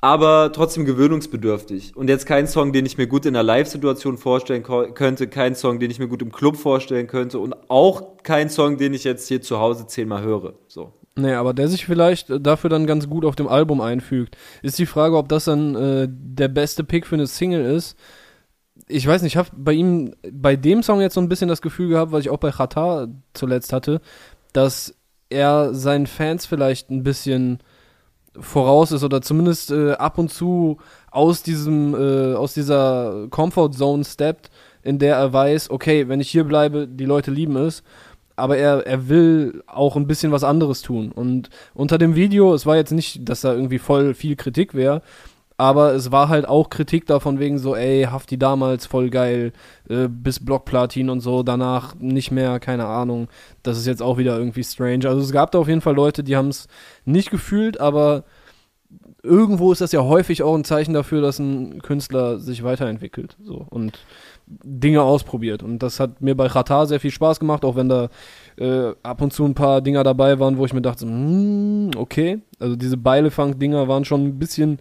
[0.00, 1.94] aber trotzdem gewöhnungsbedürftig.
[1.94, 5.78] Und jetzt kein Song, den ich mir gut in einer Live-Situation vorstellen könnte, kein Song,
[5.78, 9.28] den ich mir gut im Club vorstellen könnte und auch kein Song, den ich jetzt
[9.28, 10.54] hier zu Hause zehnmal höre.
[10.68, 10.92] So.
[11.16, 14.36] Nee, aber der sich vielleicht äh, dafür dann ganz gut auf dem Album einfügt.
[14.62, 17.98] Ist die Frage, ob das dann äh, der beste Pick für eine Single ist.
[18.88, 21.62] Ich weiß nicht, ich habe bei ihm, bei dem Song jetzt so ein bisschen das
[21.62, 24.00] Gefühl gehabt, was ich auch bei Chata zuletzt hatte,
[24.52, 24.94] dass
[25.28, 27.58] er seinen Fans vielleicht ein bisschen
[28.38, 30.78] voraus ist oder zumindest äh, ab und zu
[31.10, 34.50] aus diesem, äh, aus dieser Comfort Zone steppt,
[34.82, 37.82] in der er weiß, okay, wenn ich hier bleibe, die Leute lieben es
[38.40, 41.12] aber er, er will auch ein bisschen was anderes tun.
[41.12, 45.02] Und unter dem Video, es war jetzt nicht, dass da irgendwie voll viel Kritik wäre,
[45.60, 49.52] aber es war halt auch Kritik davon wegen so, ey, Hafti damals voll geil,
[49.90, 53.28] äh, bis Blockplatin und so, danach nicht mehr, keine Ahnung.
[53.62, 55.06] Das ist jetzt auch wieder irgendwie strange.
[55.06, 56.66] Also es gab da auf jeden Fall Leute, die haben es
[57.04, 58.24] nicht gefühlt, aber
[59.22, 63.36] irgendwo ist das ja häufig auch ein Zeichen dafür, dass ein Künstler sich weiterentwickelt.
[63.42, 63.66] So.
[63.68, 63.98] Und
[64.46, 65.62] Dinge ausprobiert.
[65.62, 68.08] Und das hat mir bei Qatar sehr viel Spaß gemacht, auch wenn da
[68.56, 72.40] äh, ab und zu ein paar Dinger dabei waren, wo ich mir dachte, hm, okay.
[72.58, 74.78] Also diese Beilefang-Dinger waren schon ein bisschen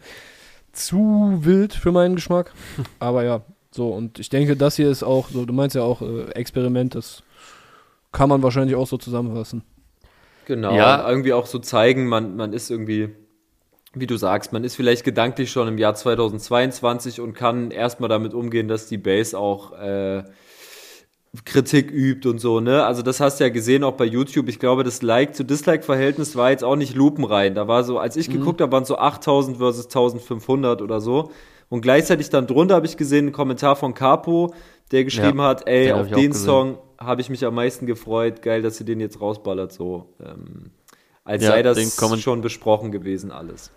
[0.71, 2.53] zu wild für meinen Geschmack.
[2.99, 3.41] Aber ja,
[3.71, 3.89] so.
[3.89, 7.23] Und ich denke, das hier ist auch, so, du meinst ja auch äh, Experiment, das
[8.11, 9.63] kann man wahrscheinlich auch so zusammenfassen.
[10.45, 11.07] Genau, ja.
[11.07, 13.13] irgendwie auch so zeigen, man, man ist irgendwie
[13.93, 18.33] wie du sagst, man ist vielleicht gedanklich schon im Jahr 2022 und kann erstmal damit
[18.33, 20.23] umgehen, dass die Base auch äh,
[21.45, 22.85] Kritik übt und so, ne?
[22.85, 24.49] Also das hast du ja gesehen auch bei YouTube.
[24.49, 27.53] Ich glaube, das Like zu Dislike Verhältnis war jetzt auch nicht lupenrein.
[27.53, 28.33] Da war so, als ich mhm.
[28.33, 31.31] geguckt habe, waren so 8000 versus 1500 oder so.
[31.69, 34.55] Und gleichzeitig dann drunter habe ich gesehen einen Kommentar von Capo,
[34.91, 38.41] der geschrieben ja, hat, ey, auf den Song habe ich mich am meisten gefreut.
[38.41, 40.09] Geil, dass ihr den jetzt rausballert, so.
[40.19, 40.71] Ähm,
[41.23, 43.71] als ja, sei das schon besprochen gewesen alles.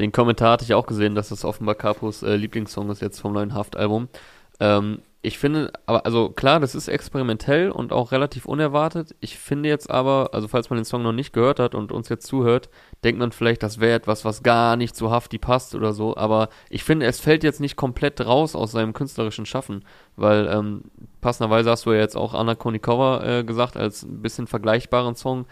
[0.00, 3.32] Den Kommentar hatte ich auch gesehen, dass das offenbar Capos äh, Lieblingssong ist jetzt vom
[3.32, 4.08] neuen Haftalbum.
[4.58, 9.16] Ähm, ich finde, aber also klar, das ist experimentell und auch relativ unerwartet.
[9.20, 12.08] Ich finde jetzt aber, also falls man den Song noch nicht gehört hat und uns
[12.08, 12.68] jetzt zuhört,
[13.02, 16.16] denkt man vielleicht, das wäre etwas, was gar nicht zu Hafti passt oder so.
[16.16, 20.82] Aber ich finde, es fällt jetzt nicht komplett raus aus seinem künstlerischen Schaffen, weil ähm,
[21.20, 25.46] passenderweise hast du ja jetzt auch Anna Konikova äh, gesagt als ein bisschen vergleichbaren Song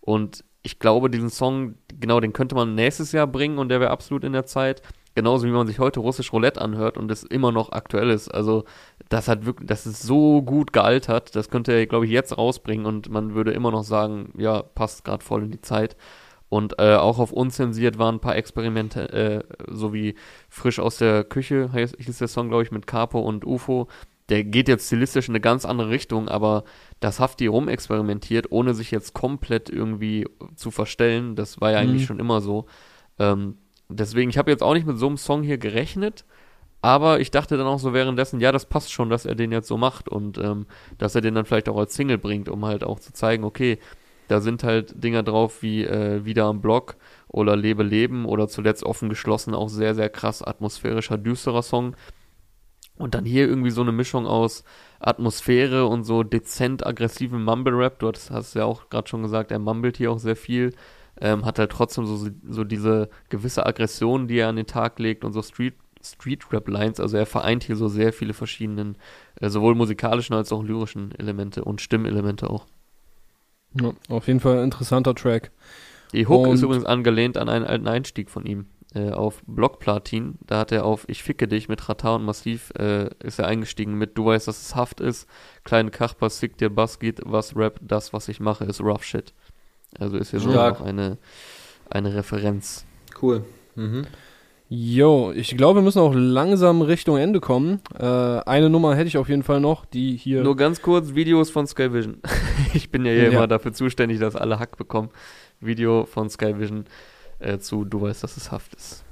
[0.00, 3.90] und ich glaube, diesen Song, genau, den könnte man nächstes Jahr bringen und der wäre
[3.90, 4.82] absolut in der Zeit.
[5.14, 8.28] Genauso wie man sich heute russisch Roulette anhört und es immer noch aktuell ist.
[8.28, 8.64] Also,
[9.08, 11.34] das hat wirklich, das ist so gut gealtert.
[11.34, 15.04] Das könnte er, glaube ich, jetzt rausbringen und man würde immer noch sagen, ja, passt
[15.04, 15.96] gerade voll in die Zeit.
[16.48, 20.16] Und äh, auch auf unzensiert waren ein paar Experimente, äh, so wie
[20.48, 23.88] frisch aus der Küche, heißt, hieß der Song, glaube ich, mit Capo und UFO
[24.30, 26.64] der geht jetzt stilistisch in eine ganz andere Richtung, aber
[27.00, 32.06] das Hafti rumexperimentiert, ohne sich jetzt komplett irgendwie zu verstellen, das war ja eigentlich mhm.
[32.06, 32.66] schon immer so.
[33.18, 33.58] Ähm,
[33.90, 36.24] deswegen, ich habe jetzt auch nicht mit so einem Song hier gerechnet,
[36.82, 39.68] aber ich dachte dann auch so währenddessen, ja, das passt schon, dass er den jetzt
[39.68, 40.66] so macht und ähm,
[40.98, 43.78] dass er den dann vielleicht auch als Single bringt, um halt auch zu zeigen, okay,
[44.28, 48.84] da sind halt Dinger drauf wie äh, Wieder am Block oder Lebe Leben oder zuletzt
[48.84, 51.96] offen geschlossen, auch sehr, sehr krass atmosphärischer, düsterer Song.
[52.96, 54.62] Und dann hier irgendwie so eine Mischung aus
[55.00, 57.98] Atmosphäre und so dezent aggressivem Mumble-Rap.
[57.98, 60.74] Du hast, ja auch gerade schon gesagt, er mumbelt hier auch sehr viel.
[61.20, 65.24] Ähm, hat halt trotzdem so, so diese gewisse Aggression, die er an den Tag legt
[65.24, 67.00] und so Street, Street-Rap-Lines.
[67.00, 68.96] Also er vereint hier so sehr viele verschiedenen,
[69.40, 72.66] äh, sowohl musikalischen als auch lyrischen Elemente und Stimmelemente auch.
[73.80, 75.52] Ja, auf jeden Fall ein interessanter Track.
[76.12, 80.38] Die Hook und ist übrigens angelehnt an einen alten Einstieg von ihm äh, auf Blockplatin.
[80.44, 83.94] Da hat er auf Ich ficke dich mit Rata und Massiv äh, ist er eingestiegen
[83.94, 85.28] mit Du weißt, dass es Haft ist.
[85.64, 89.34] Kleine Kachper, Sick dir Bass geht, was Rap, das, was ich mache, ist Rough Shit.
[89.98, 91.18] Also ist hier so auch eine,
[91.88, 92.84] eine Referenz.
[93.20, 93.44] Cool.
[93.74, 94.06] Mhm.
[94.72, 97.80] Jo, ich glaube, wir müssen auch langsam Richtung Ende kommen.
[97.98, 100.44] Äh, eine Nummer hätte ich auf jeden Fall noch, die hier.
[100.44, 102.18] Nur ganz kurz: Videos von Skyvision.
[102.72, 103.30] ich bin ja hier ja.
[103.30, 105.10] immer dafür zuständig, dass alle Hack bekommen.
[105.58, 106.84] Video von Skyvision
[107.40, 109.02] äh, zu Du weißt, dass es Haft ist.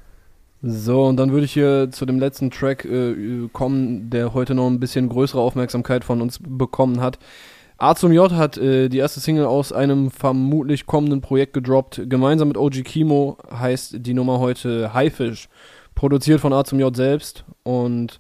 [0.63, 4.69] So, und dann würde ich hier zu dem letzten Track äh, kommen, der heute noch
[4.69, 7.19] ein bisschen größere Aufmerksamkeit von uns bekommen hat.
[7.81, 12.03] A zum J hat äh, die erste Single aus einem vermutlich kommenden Projekt gedroppt.
[12.07, 15.49] Gemeinsam mit OG Kimo heißt die Nummer heute Haifisch.
[15.95, 18.19] Produziert von A zum J selbst und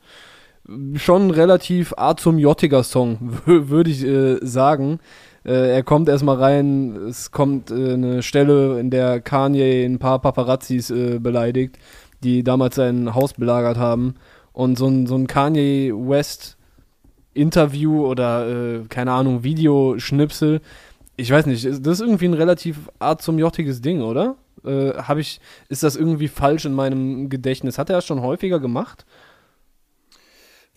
[0.94, 5.00] schon relativ A zum Jottiger Song, würde ich äh, sagen.
[5.44, 10.20] Äh, er kommt erstmal rein, es kommt äh, eine Stelle, in der Kanye ein paar
[10.20, 11.78] Paparazzis äh, beleidigt.
[12.22, 14.14] die damals sein Haus belagert haben.
[14.52, 16.57] Und so ein, so ein Kanye West
[17.38, 20.60] Interview oder, äh, keine Ahnung, Videoschnipsel,
[21.16, 24.36] ich weiß nicht, das ist irgendwie ein relativ art zum jottiges Ding, oder?
[24.64, 27.76] Äh, habe ich, ist das irgendwie falsch in meinem Gedächtnis?
[27.76, 29.04] Hat er das schon häufiger gemacht?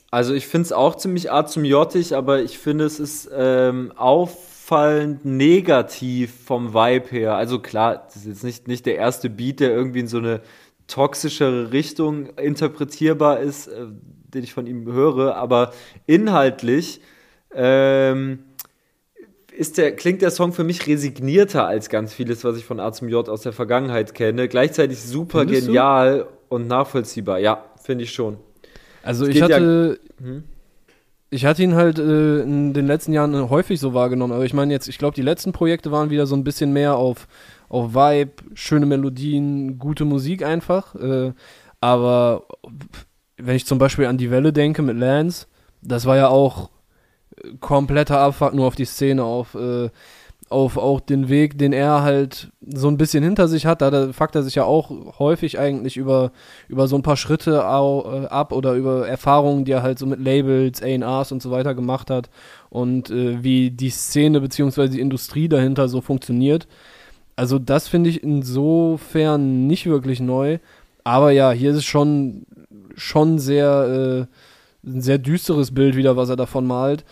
[0.10, 3.94] Also ich finde es auch ziemlich art zum jottig, aber ich finde es ist ähm,
[3.96, 7.36] auffallend negativ vom Vibe her.
[7.36, 10.42] Also klar, das ist jetzt nicht, nicht der erste Beat, der irgendwie in so eine
[10.88, 13.86] toxischere Richtung interpretierbar ist, äh,
[14.34, 15.72] den ich von ihm höre, aber
[16.06, 17.02] inhaltlich
[17.54, 18.40] ähm,
[19.56, 22.92] ist der, klingt der Song für mich resignierter als ganz vieles, was ich von A
[22.94, 24.48] zum J aus der Vergangenheit kenne.
[24.48, 26.56] Gleichzeitig super Findest genial du?
[26.56, 27.40] und nachvollziehbar.
[27.40, 28.38] Ja, finde ich schon.
[29.04, 30.44] Also ich hatte, ja, hm?
[31.30, 34.34] ich hatte ihn halt äh, in den letzten Jahren häufig so wahrgenommen.
[34.34, 36.96] Aber ich meine jetzt, ich glaube, die letzten Projekte waren wieder so ein bisschen mehr
[36.96, 37.28] auf,
[37.68, 40.96] auf Vibe, schöne Melodien, gute Musik einfach.
[40.96, 41.34] Äh,
[41.82, 42.46] aber
[43.46, 45.48] wenn ich zum Beispiel an die Welle denke mit Lance,
[45.82, 46.70] das war ja auch
[47.60, 49.90] kompletter Abfuck nur auf die Szene, auf, äh,
[50.50, 53.82] auf auch den Weg, den er halt so ein bisschen hinter sich hat.
[53.82, 56.32] Da fuckt er sich ja auch häufig eigentlich über,
[56.68, 60.20] über so ein paar Schritte äh, ab oder über Erfahrungen, die er halt so mit
[60.20, 62.30] Labels, A&Rs und so weiter gemacht hat
[62.70, 64.90] und äh, wie die Szene bzw.
[64.90, 66.68] die Industrie dahinter so funktioniert.
[67.36, 70.60] Also das finde ich insofern nicht wirklich neu.
[71.04, 72.46] Aber ja, hier ist es schon,
[72.96, 74.28] schon sehr,
[74.86, 77.06] äh, ein sehr düsteres Bild wieder, was er davon malt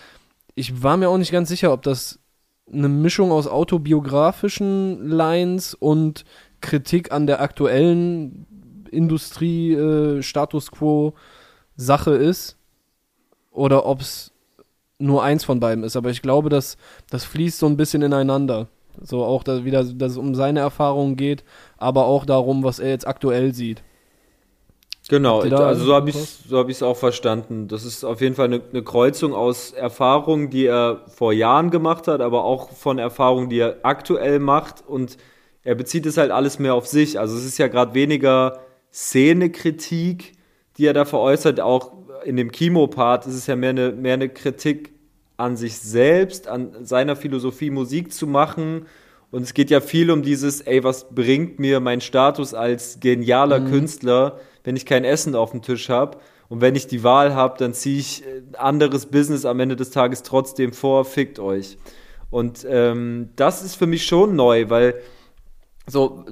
[0.60, 2.20] ich war mir auch nicht ganz sicher, ob das
[2.72, 6.26] eine Mischung aus autobiografischen Lines und
[6.60, 8.46] Kritik an der aktuellen
[8.92, 11.14] Industrie äh, Status Quo
[11.78, 12.58] Sache ist
[13.52, 14.34] oder ob es
[14.98, 15.96] nur eins von beiden ist.
[15.96, 16.76] Aber ich glaube, dass
[17.10, 18.68] das fließt so ein bisschen ineinander.
[19.02, 21.46] So auch da wieder, dass es um seine Erfahrungen geht,
[21.78, 23.82] aber auch darum, was er jetzt aktuell sieht.
[25.10, 27.68] Genau, also so habe ich es so hab auch verstanden.
[27.68, 32.08] Das ist auf jeden Fall eine, eine, Kreuzung aus Erfahrungen, die er vor Jahren gemacht
[32.08, 34.84] hat, aber auch von Erfahrungen, die er aktuell macht.
[34.88, 35.18] Und
[35.64, 37.20] er bezieht es halt alles mehr auf sich.
[37.20, 38.60] Also es ist ja gerade weniger
[38.94, 40.34] Szenekritik,
[40.78, 41.60] die er da veräußert.
[41.60, 41.92] Auch
[42.24, 44.94] in dem Chemo-Part ist es ja mehr eine, mehr eine Kritik
[45.38, 48.86] an sich selbst, an seiner Philosophie, Musik zu machen.
[49.32, 53.62] Und es geht ja viel um dieses, ey, was bringt mir mein Status als genialer
[53.62, 53.72] mhm.
[53.72, 54.40] Künstler?
[54.64, 56.18] Wenn ich kein Essen auf dem Tisch habe.
[56.48, 59.76] Und wenn ich die Wahl habe, dann ziehe ich ein äh, anderes Business am Ende
[59.76, 61.78] des Tages trotzdem vor, fickt euch.
[62.32, 64.96] Und ähm, das ist für mich schon neu, weil
[65.88, 66.24] so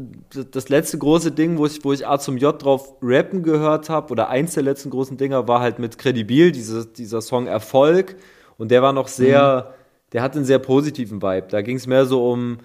[0.51, 4.11] das letzte große Ding, wo ich, wo ich A zum J drauf rappen gehört habe,
[4.11, 8.15] oder eins der letzten großen Dinger, war halt mit Credibil, diese, dieser Song Erfolg.
[8.57, 10.11] Und der war noch sehr, mhm.
[10.13, 11.47] der hatte einen sehr positiven Vibe.
[11.49, 12.59] Da ging es mehr so um,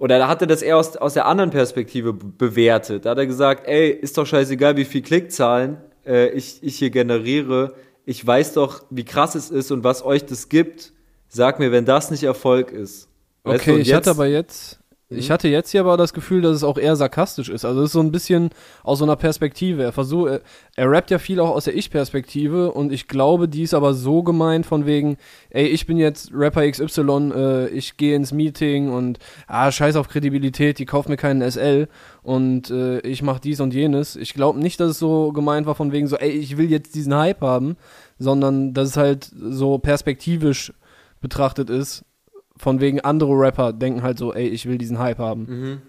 [0.00, 3.04] oder da hat er das eher aus, aus der anderen Perspektive bewertet.
[3.04, 5.76] Da hat er gesagt, ey, ist doch scheißegal, wie viel Klickzahlen
[6.06, 7.74] äh, ich, ich hier generiere.
[8.06, 10.94] Ich weiß doch, wie krass es ist und was euch das gibt.
[11.28, 13.08] Sag mir, wenn das nicht Erfolg ist.
[13.44, 14.79] Weißt okay, ich jetzt, hatte aber jetzt,
[15.12, 15.32] ich mhm.
[15.32, 17.64] hatte jetzt hier aber das Gefühl, dass es auch eher sarkastisch ist.
[17.64, 18.50] Also es ist so ein bisschen
[18.84, 19.82] aus so einer Perspektive.
[19.82, 20.40] Er versucht, er,
[20.76, 24.22] er rappt ja viel auch aus der Ich-Perspektive und ich glaube, die ist aber so
[24.22, 25.16] gemeint von wegen,
[25.50, 30.08] ey, ich bin jetzt Rapper XY, äh, ich gehe ins Meeting und ah, scheiß auf
[30.08, 31.88] Kredibilität, die kauft mir keinen SL
[32.22, 34.14] und äh, ich mach dies und jenes.
[34.14, 36.94] Ich glaube nicht, dass es so gemeint war von wegen so, ey, ich will jetzt
[36.94, 37.76] diesen Hype haben,
[38.20, 40.72] sondern dass es halt so perspektivisch
[41.20, 42.04] betrachtet ist
[42.60, 45.46] von wegen andere Rapper denken halt so, ey, ich will diesen Hype haben.
[45.48, 45.82] Mhm.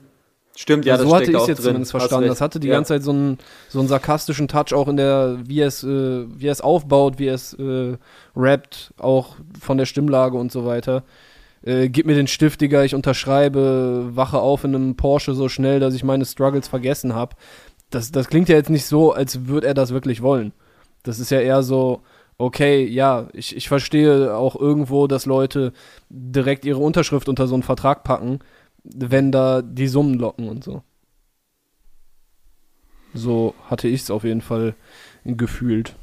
[0.56, 1.66] Stimmt, ja, das so hatte ich es jetzt drin.
[1.66, 2.28] zumindest verstanden.
[2.28, 2.76] Das hatte die ja.
[2.76, 3.38] ganze Zeit so einen,
[3.70, 7.54] so einen sarkastischen Touch auch in der, wie es, äh, wie es aufbaut, wie es
[7.54, 7.98] äh,
[8.36, 11.04] rappt, auch von der Stimmlage und so weiter.
[11.64, 15.80] Äh, gib mir den Stift, Digga, ich unterschreibe, wache auf in einem Porsche so schnell,
[15.80, 17.36] dass ich meine Struggles vergessen habe.
[17.90, 20.54] Das, das klingt ja jetzt nicht so, als würde er das wirklich wollen.
[21.04, 22.02] Das ist ja eher so,
[22.38, 25.74] okay, ja, ich, ich verstehe auch irgendwo, dass Leute
[26.10, 28.40] direkt ihre Unterschrift unter so einen Vertrag packen,
[28.84, 30.84] wenn da die Summen locken und so.
[33.14, 34.76] So hatte ich es auf jeden Fall
[35.26, 35.96] gefühlt.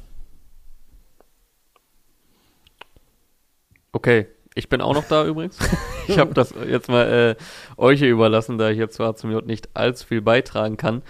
[3.91, 5.57] Okay, ich bin auch noch da übrigens.
[6.07, 9.45] ich habe das jetzt mal äh, euch hier überlassen, da ich jetzt zwar zum J
[9.45, 11.01] nicht allzu viel beitragen kann.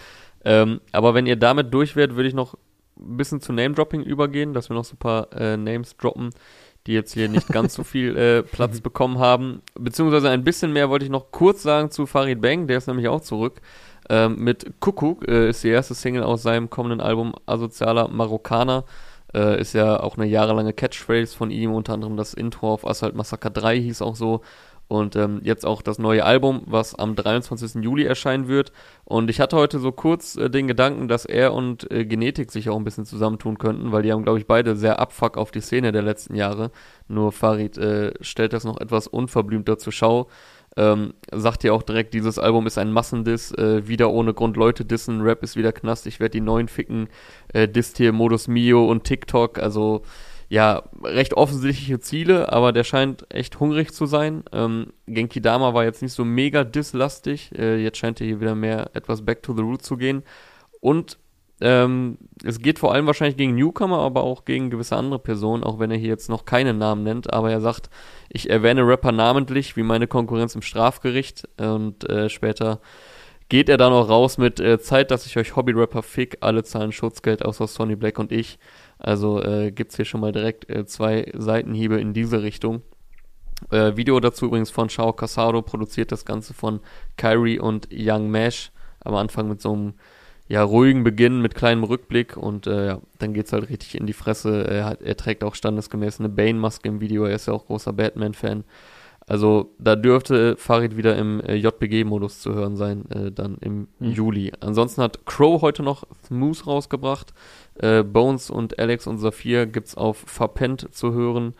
[0.45, 2.57] Ähm, aber wenn ihr damit durch werdet, würde ich noch
[2.99, 6.31] ein bisschen zu Name-Dropping übergehen, dass wir noch so ein paar äh, Names droppen,
[6.87, 9.61] die jetzt hier nicht ganz so viel äh, Platz bekommen haben.
[9.75, 13.07] Beziehungsweise ein bisschen mehr wollte ich noch kurz sagen zu Farid Bang, der ist nämlich
[13.07, 13.61] auch zurück.
[14.09, 18.85] Ähm, mit Kuckuck äh, ist die erste Single aus seinem kommenden Album Asozialer Marokkaner.
[19.33, 23.15] Äh, ist ja auch eine jahrelange Catchphrase von ihm, unter anderem das Intro auf Assault
[23.15, 24.41] Massacre 3 hieß auch so.
[24.89, 27.83] Und ähm, jetzt auch das neue Album, was am 23.
[27.83, 28.71] Juli erscheinen wird.
[29.05, 32.69] Und ich hatte heute so kurz äh, den Gedanken, dass er und äh, Genetik sich
[32.69, 35.61] auch ein bisschen zusammentun könnten, weil die haben, glaube ich, beide sehr Abfuck auf die
[35.61, 36.71] Szene der letzten Jahre.
[37.07, 40.27] Nur Farid äh, stellt das noch etwas unverblümter zur Schau.
[40.75, 44.85] Ähm, sagt ja auch direkt, dieses Album ist ein Massendiss, äh, wieder ohne Grund Leute
[44.85, 47.09] dissen, Rap ist wieder Knast, ich werde die neuen ficken,
[47.53, 50.03] äh, disst hier Modus Mio und TikTok, also
[50.49, 54.43] ja, recht offensichtliche Ziele, aber der scheint echt hungrig zu sein.
[54.51, 58.55] Ähm, Genki Dama war jetzt nicht so mega dislastig, äh, jetzt scheint er hier wieder
[58.55, 60.23] mehr etwas back to the root zu gehen.
[60.81, 61.19] Und
[61.61, 65.77] ähm, es geht vor allem wahrscheinlich gegen Newcomer, aber auch gegen gewisse andere Personen, auch
[65.77, 67.31] wenn er hier jetzt noch keinen Namen nennt.
[67.31, 67.89] Aber er sagt,
[68.29, 71.47] ich erwähne Rapper namentlich, wie meine Konkurrenz im Strafgericht.
[71.57, 72.79] Und äh, später
[73.49, 76.91] geht er dann auch raus mit äh, Zeit, dass ich euch Hobby-Rapper fick, alle zahlen
[76.91, 78.57] Schutzgeld, außer Sonny Black und ich.
[78.99, 82.81] Also äh, gibt es hier schon mal direkt äh, zwei Seitenhiebe in diese Richtung.
[83.71, 86.81] Äh, Video dazu übrigens von Shao Casado, produziert das Ganze von
[87.17, 88.71] Kyrie und Young Mesh.
[89.01, 89.93] Am Anfang mit so einem
[90.49, 94.13] ja, ruhigen Beginn, mit kleinem Rückblick und äh, ja, dann geht's halt richtig in die
[94.13, 94.67] Fresse.
[94.67, 97.93] Er, hat, er trägt auch standesgemäß eine Bane-Maske im Video, er ist ja auch großer
[97.93, 98.63] Batman-Fan.
[99.29, 104.11] Also da dürfte Farid wieder im äh, JPG-Modus zu hören sein, äh, dann im mhm.
[104.11, 104.51] Juli.
[104.59, 107.31] Ansonsten hat Crow heute noch Smooth rausgebracht.
[107.75, 111.53] Äh, Bones und Alex und Saphir gibt's auf Verpennt zu hören.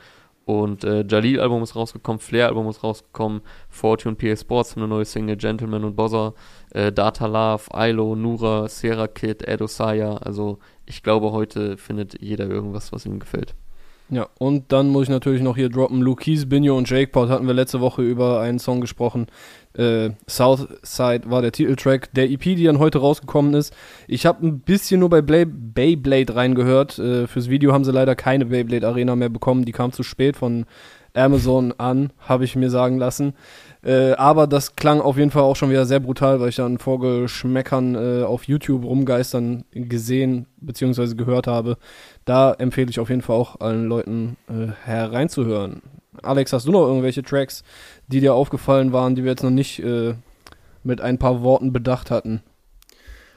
[0.45, 5.37] Und äh, Jalil-Album ist rausgekommen, Flair-Album ist rausgekommen, Fortune PA Sports haben eine neue Single,
[5.37, 6.33] Gentleman und Bozzer,
[6.71, 10.17] äh, Data Love, Ilo, Nura, Sierra Kid, Ed Osaya.
[10.17, 10.57] Also
[10.87, 13.53] ich glaube, heute findet jeder irgendwas, was ihm gefällt.
[14.11, 16.01] Ja, und dann muss ich natürlich noch hier droppen.
[16.01, 19.27] Lukis, Binho und Jake Pot hatten wir letzte Woche über einen Song gesprochen.
[19.73, 23.71] Äh, Southside war der Titeltrack der EP, die dann heute rausgekommen ist.
[24.07, 26.97] Ich habe ein bisschen nur bei Blay Beyblade reingehört.
[26.97, 29.65] Äh, fürs Video haben sie leider keine Beyblade Arena mehr bekommen.
[29.65, 30.65] Die kam zu spät von
[31.13, 33.33] Amazon an, habe ich mir sagen lassen.
[33.81, 36.77] Äh, aber das klang auf jeden Fall auch schon wieder sehr brutal, weil ich dann
[36.77, 41.15] Vorgeschmäckern äh, auf YouTube rumgeistern gesehen bzw.
[41.15, 41.77] gehört habe.
[42.25, 45.81] Da empfehle ich auf jeden Fall auch allen Leuten äh, hereinzuhören.
[46.21, 47.63] Alex, hast du noch irgendwelche Tracks,
[48.07, 50.15] die dir aufgefallen waren, die wir jetzt noch nicht äh,
[50.83, 52.41] mit ein paar Worten bedacht hatten?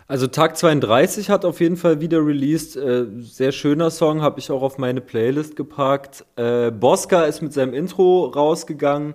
[0.08, 2.76] Also Tag 32 hat auf jeden Fall wieder released.
[2.76, 6.24] Äh, sehr schöner Song, habe ich auch auf meine Playlist gepackt.
[6.36, 9.14] Äh, Bosca ist mit seinem Intro rausgegangen.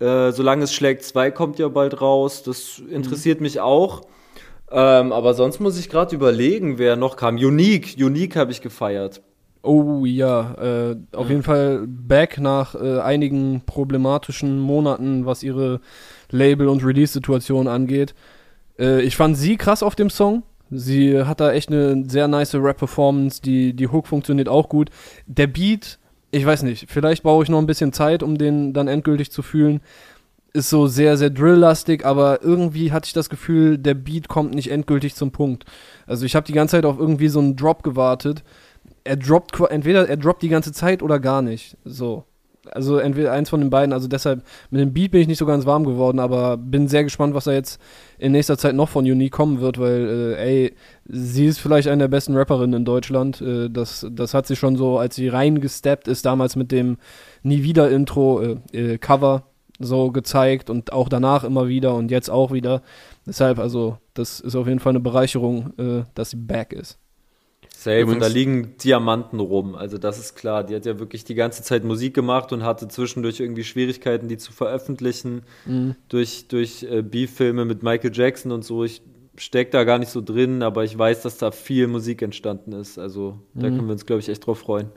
[0.00, 2.42] Äh, Solange es schlägt 2 kommt ja bald raus.
[2.42, 3.44] Das interessiert mhm.
[3.44, 4.02] mich auch.
[4.70, 7.36] Ähm, aber sonst muss ich gerade überlegen, wer noch kam.
[7.36, 9.22] Unique, Unique habe ich gefeiert.
[9.62, 11.30] Oh ja, äh, auf ja.
[11.30, 15.80] jeden Fall back nach äh, einigen problematischen Monaten, was ihre
[16.30, 18.14] Label- und Release-Situation angeht.
[18.78, 20.42] Äh, ich fand sie krass auf dem Song.
[20.70, 23.40] Sie hat da echt eine sehr nice Rap-Performance.
[23.42, 24.90] Die, die Hook funktioniert auch gut.
[25.26, 25.98] Der Beat
[26.30, 29.42] ich weiß nicht, vielleicht brauche ich noch ein bisschen Zeit, um den dann endgültig zu
[29.42, 29.80] fühlen.
[30.52, 34.70] Ist so sehr, sehr drill-lastig, aber irgendwie hatte ich das Gefühl, der Beat kommt nicht
[34.70, 35.64] endgültig zum Punkt.
[36.06, 38.42] Also ich habe die ganze Zeit auf irgendwie so einen Drop gewartet.
[39.04, 41.76] Er droppt, entweder er droppt die ganze Zeit oder gar nicht.
[41.84, 42.24] So.
[42.70, 43.92] Also entweder eins von den beiden.
[43.92, 47.04] Also deshalb, mit dem Beat bin ich nicht so ganz warm geworden, aber bin sehr
[47.04, 47.80] gespannt, was da jetzt
[48.18, 50.74] in nächster Zeit noch von Unique kommen wird, weil, äh, ey,
[51.06, 53.40] sie ist vielleicht eine der besten Rapperinnen in Deutschland.
[53.40, 56.98] Äh, das, das hat sie schon so, als sie reingesteppt ist, damals mit dem
[57.42, 59.44] Nie wieder Intro, äh, äh, Cover
[59.78, 62.82] so gezeigt und auch danach immer wieder und jetzt auch wieder.
[63.26, 66.98] Deshalb, also, das ist auf jeden Fall eine Bereicherung, äh, dass sie back ist.
[67.80, 69.76] Safe, und da liegen Diamanten rum.
[69.76, 70.64] Also das ist klar.
[70.64, 74.36] Die hat ja wirklich die ganze Zeit Musik gemacht und hatte zwischendurch irgendwie Schwierigkeiten, die
[74.36, 75.42] zu veröffentlichen.
[75.64, 75.94] Mhm.
[76.08, 78.82] Durch, durch äh, Beef-Filme mit Michael Jackson und so.
[78.82, 79.00] Ich
[79.36, 82.98] stecke da gar nicht so drin, aber ich weiß, dass da viel Musik entstanden ist.
[82.98, 83.76] Also da mhm.
[83.76, 84.88] können wir uns, glaube ich, echt drauf freuen.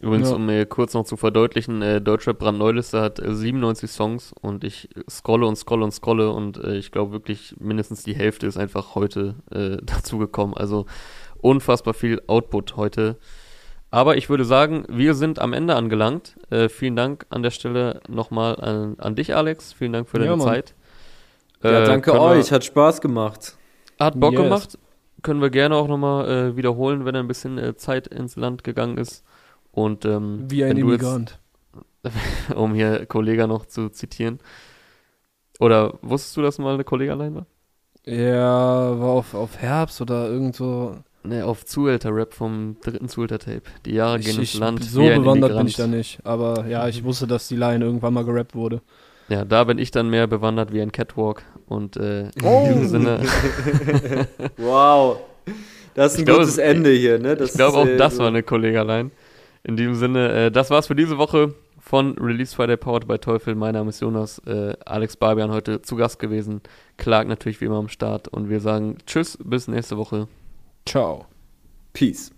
[0.00, 0.36] Übrigens, ja.
[0.36, 4.88] um mir kurz noch zu verdeutlichen, äh, Deutschrap Brandneuliste hat äh, 97 Songs und ich
[5.08, 8.96] scrolle und scrolle und scrolle und äh, ich glaube wirklich mindestens die Hälfte ist einfach
[8.96, 10.56] heute äh, dazugekommen.
[10.56, 10.86] Also
[11.42, 13.18] unfassbar viel Output heute.
[13.90, 16.36] Aber ich würde sagen, wir sind am Ende angelangt.
[16.48, 19.74] Äh, vielen Dank an der Stelle nochmal an, an dich, Alex.
[19.74, 20.74] Vielen Dank für deine ja, Zeit.
[21.62, 22.50] Ja, äh, danke euch.
[22.50, 23.58] Wir, hat Spaß gemacht.
[24.00, 24.42] Hat Bock yes.
[24.42, 24.78] gemacht.
[25.20, 28.96] Können wir gerne auch nochmal äh, wiederholen, wenn ein bisschen äh, Zeit ins Land gegangen
[28.96, 29.24] ist.
[29.72, 31.38] Und ähm, wie ein Immigrant.
[32.56, 34.40] um hier Kollega noch zu zitieren.
[35.60, 37.46] Oder wusstest du, dass mal eine Kollega allein war?
[38.04, 40.96] Ja, war auf, auf Herbst oder irgend so.
[41.24, 43.62] Ne, auf Zuhälter-Rap vom dritten Zuhälter-Tape.
[43.86, 44.82] Die Jahre gehen ins Land.
[44.82, 46.18] So bewandert bin ich da nicht.
[46.24, 48.82] Aber ja, ich wusste, dass die Line irgendwann mal gerappt wurde.
[49.28, 51.44] Ja, da bin ich dann mehr bewandert wie ein Catwalk.
[51.66, 52.66] Und äh, oh.
[52.66, 53.20] in diesem Sinne.
[54.56, 55.18] wow.
[55.94, 57.36] Das ist ein glaub, gutes Ende hier, ne?
[57.36, 59.12] Das ich glaube, auch das war eine Kollegerlein.
[59.62, 61.54] In diesem Sinne, äh, das war's für diese Woche.
[61.78, 63.54] von Release Friday Powered by Teufel.
[63.54, 66.62] Mein Name ist Jonas, äh, Alex Barbian heute zu Gast gewesen.
[66.96, 70.28] Clark natürlich wie immer am Start und wir sagen Tschüss, bis nächste Woche.
[70.86, 71.26] Ciao.
[71.92, 72.30] Peace.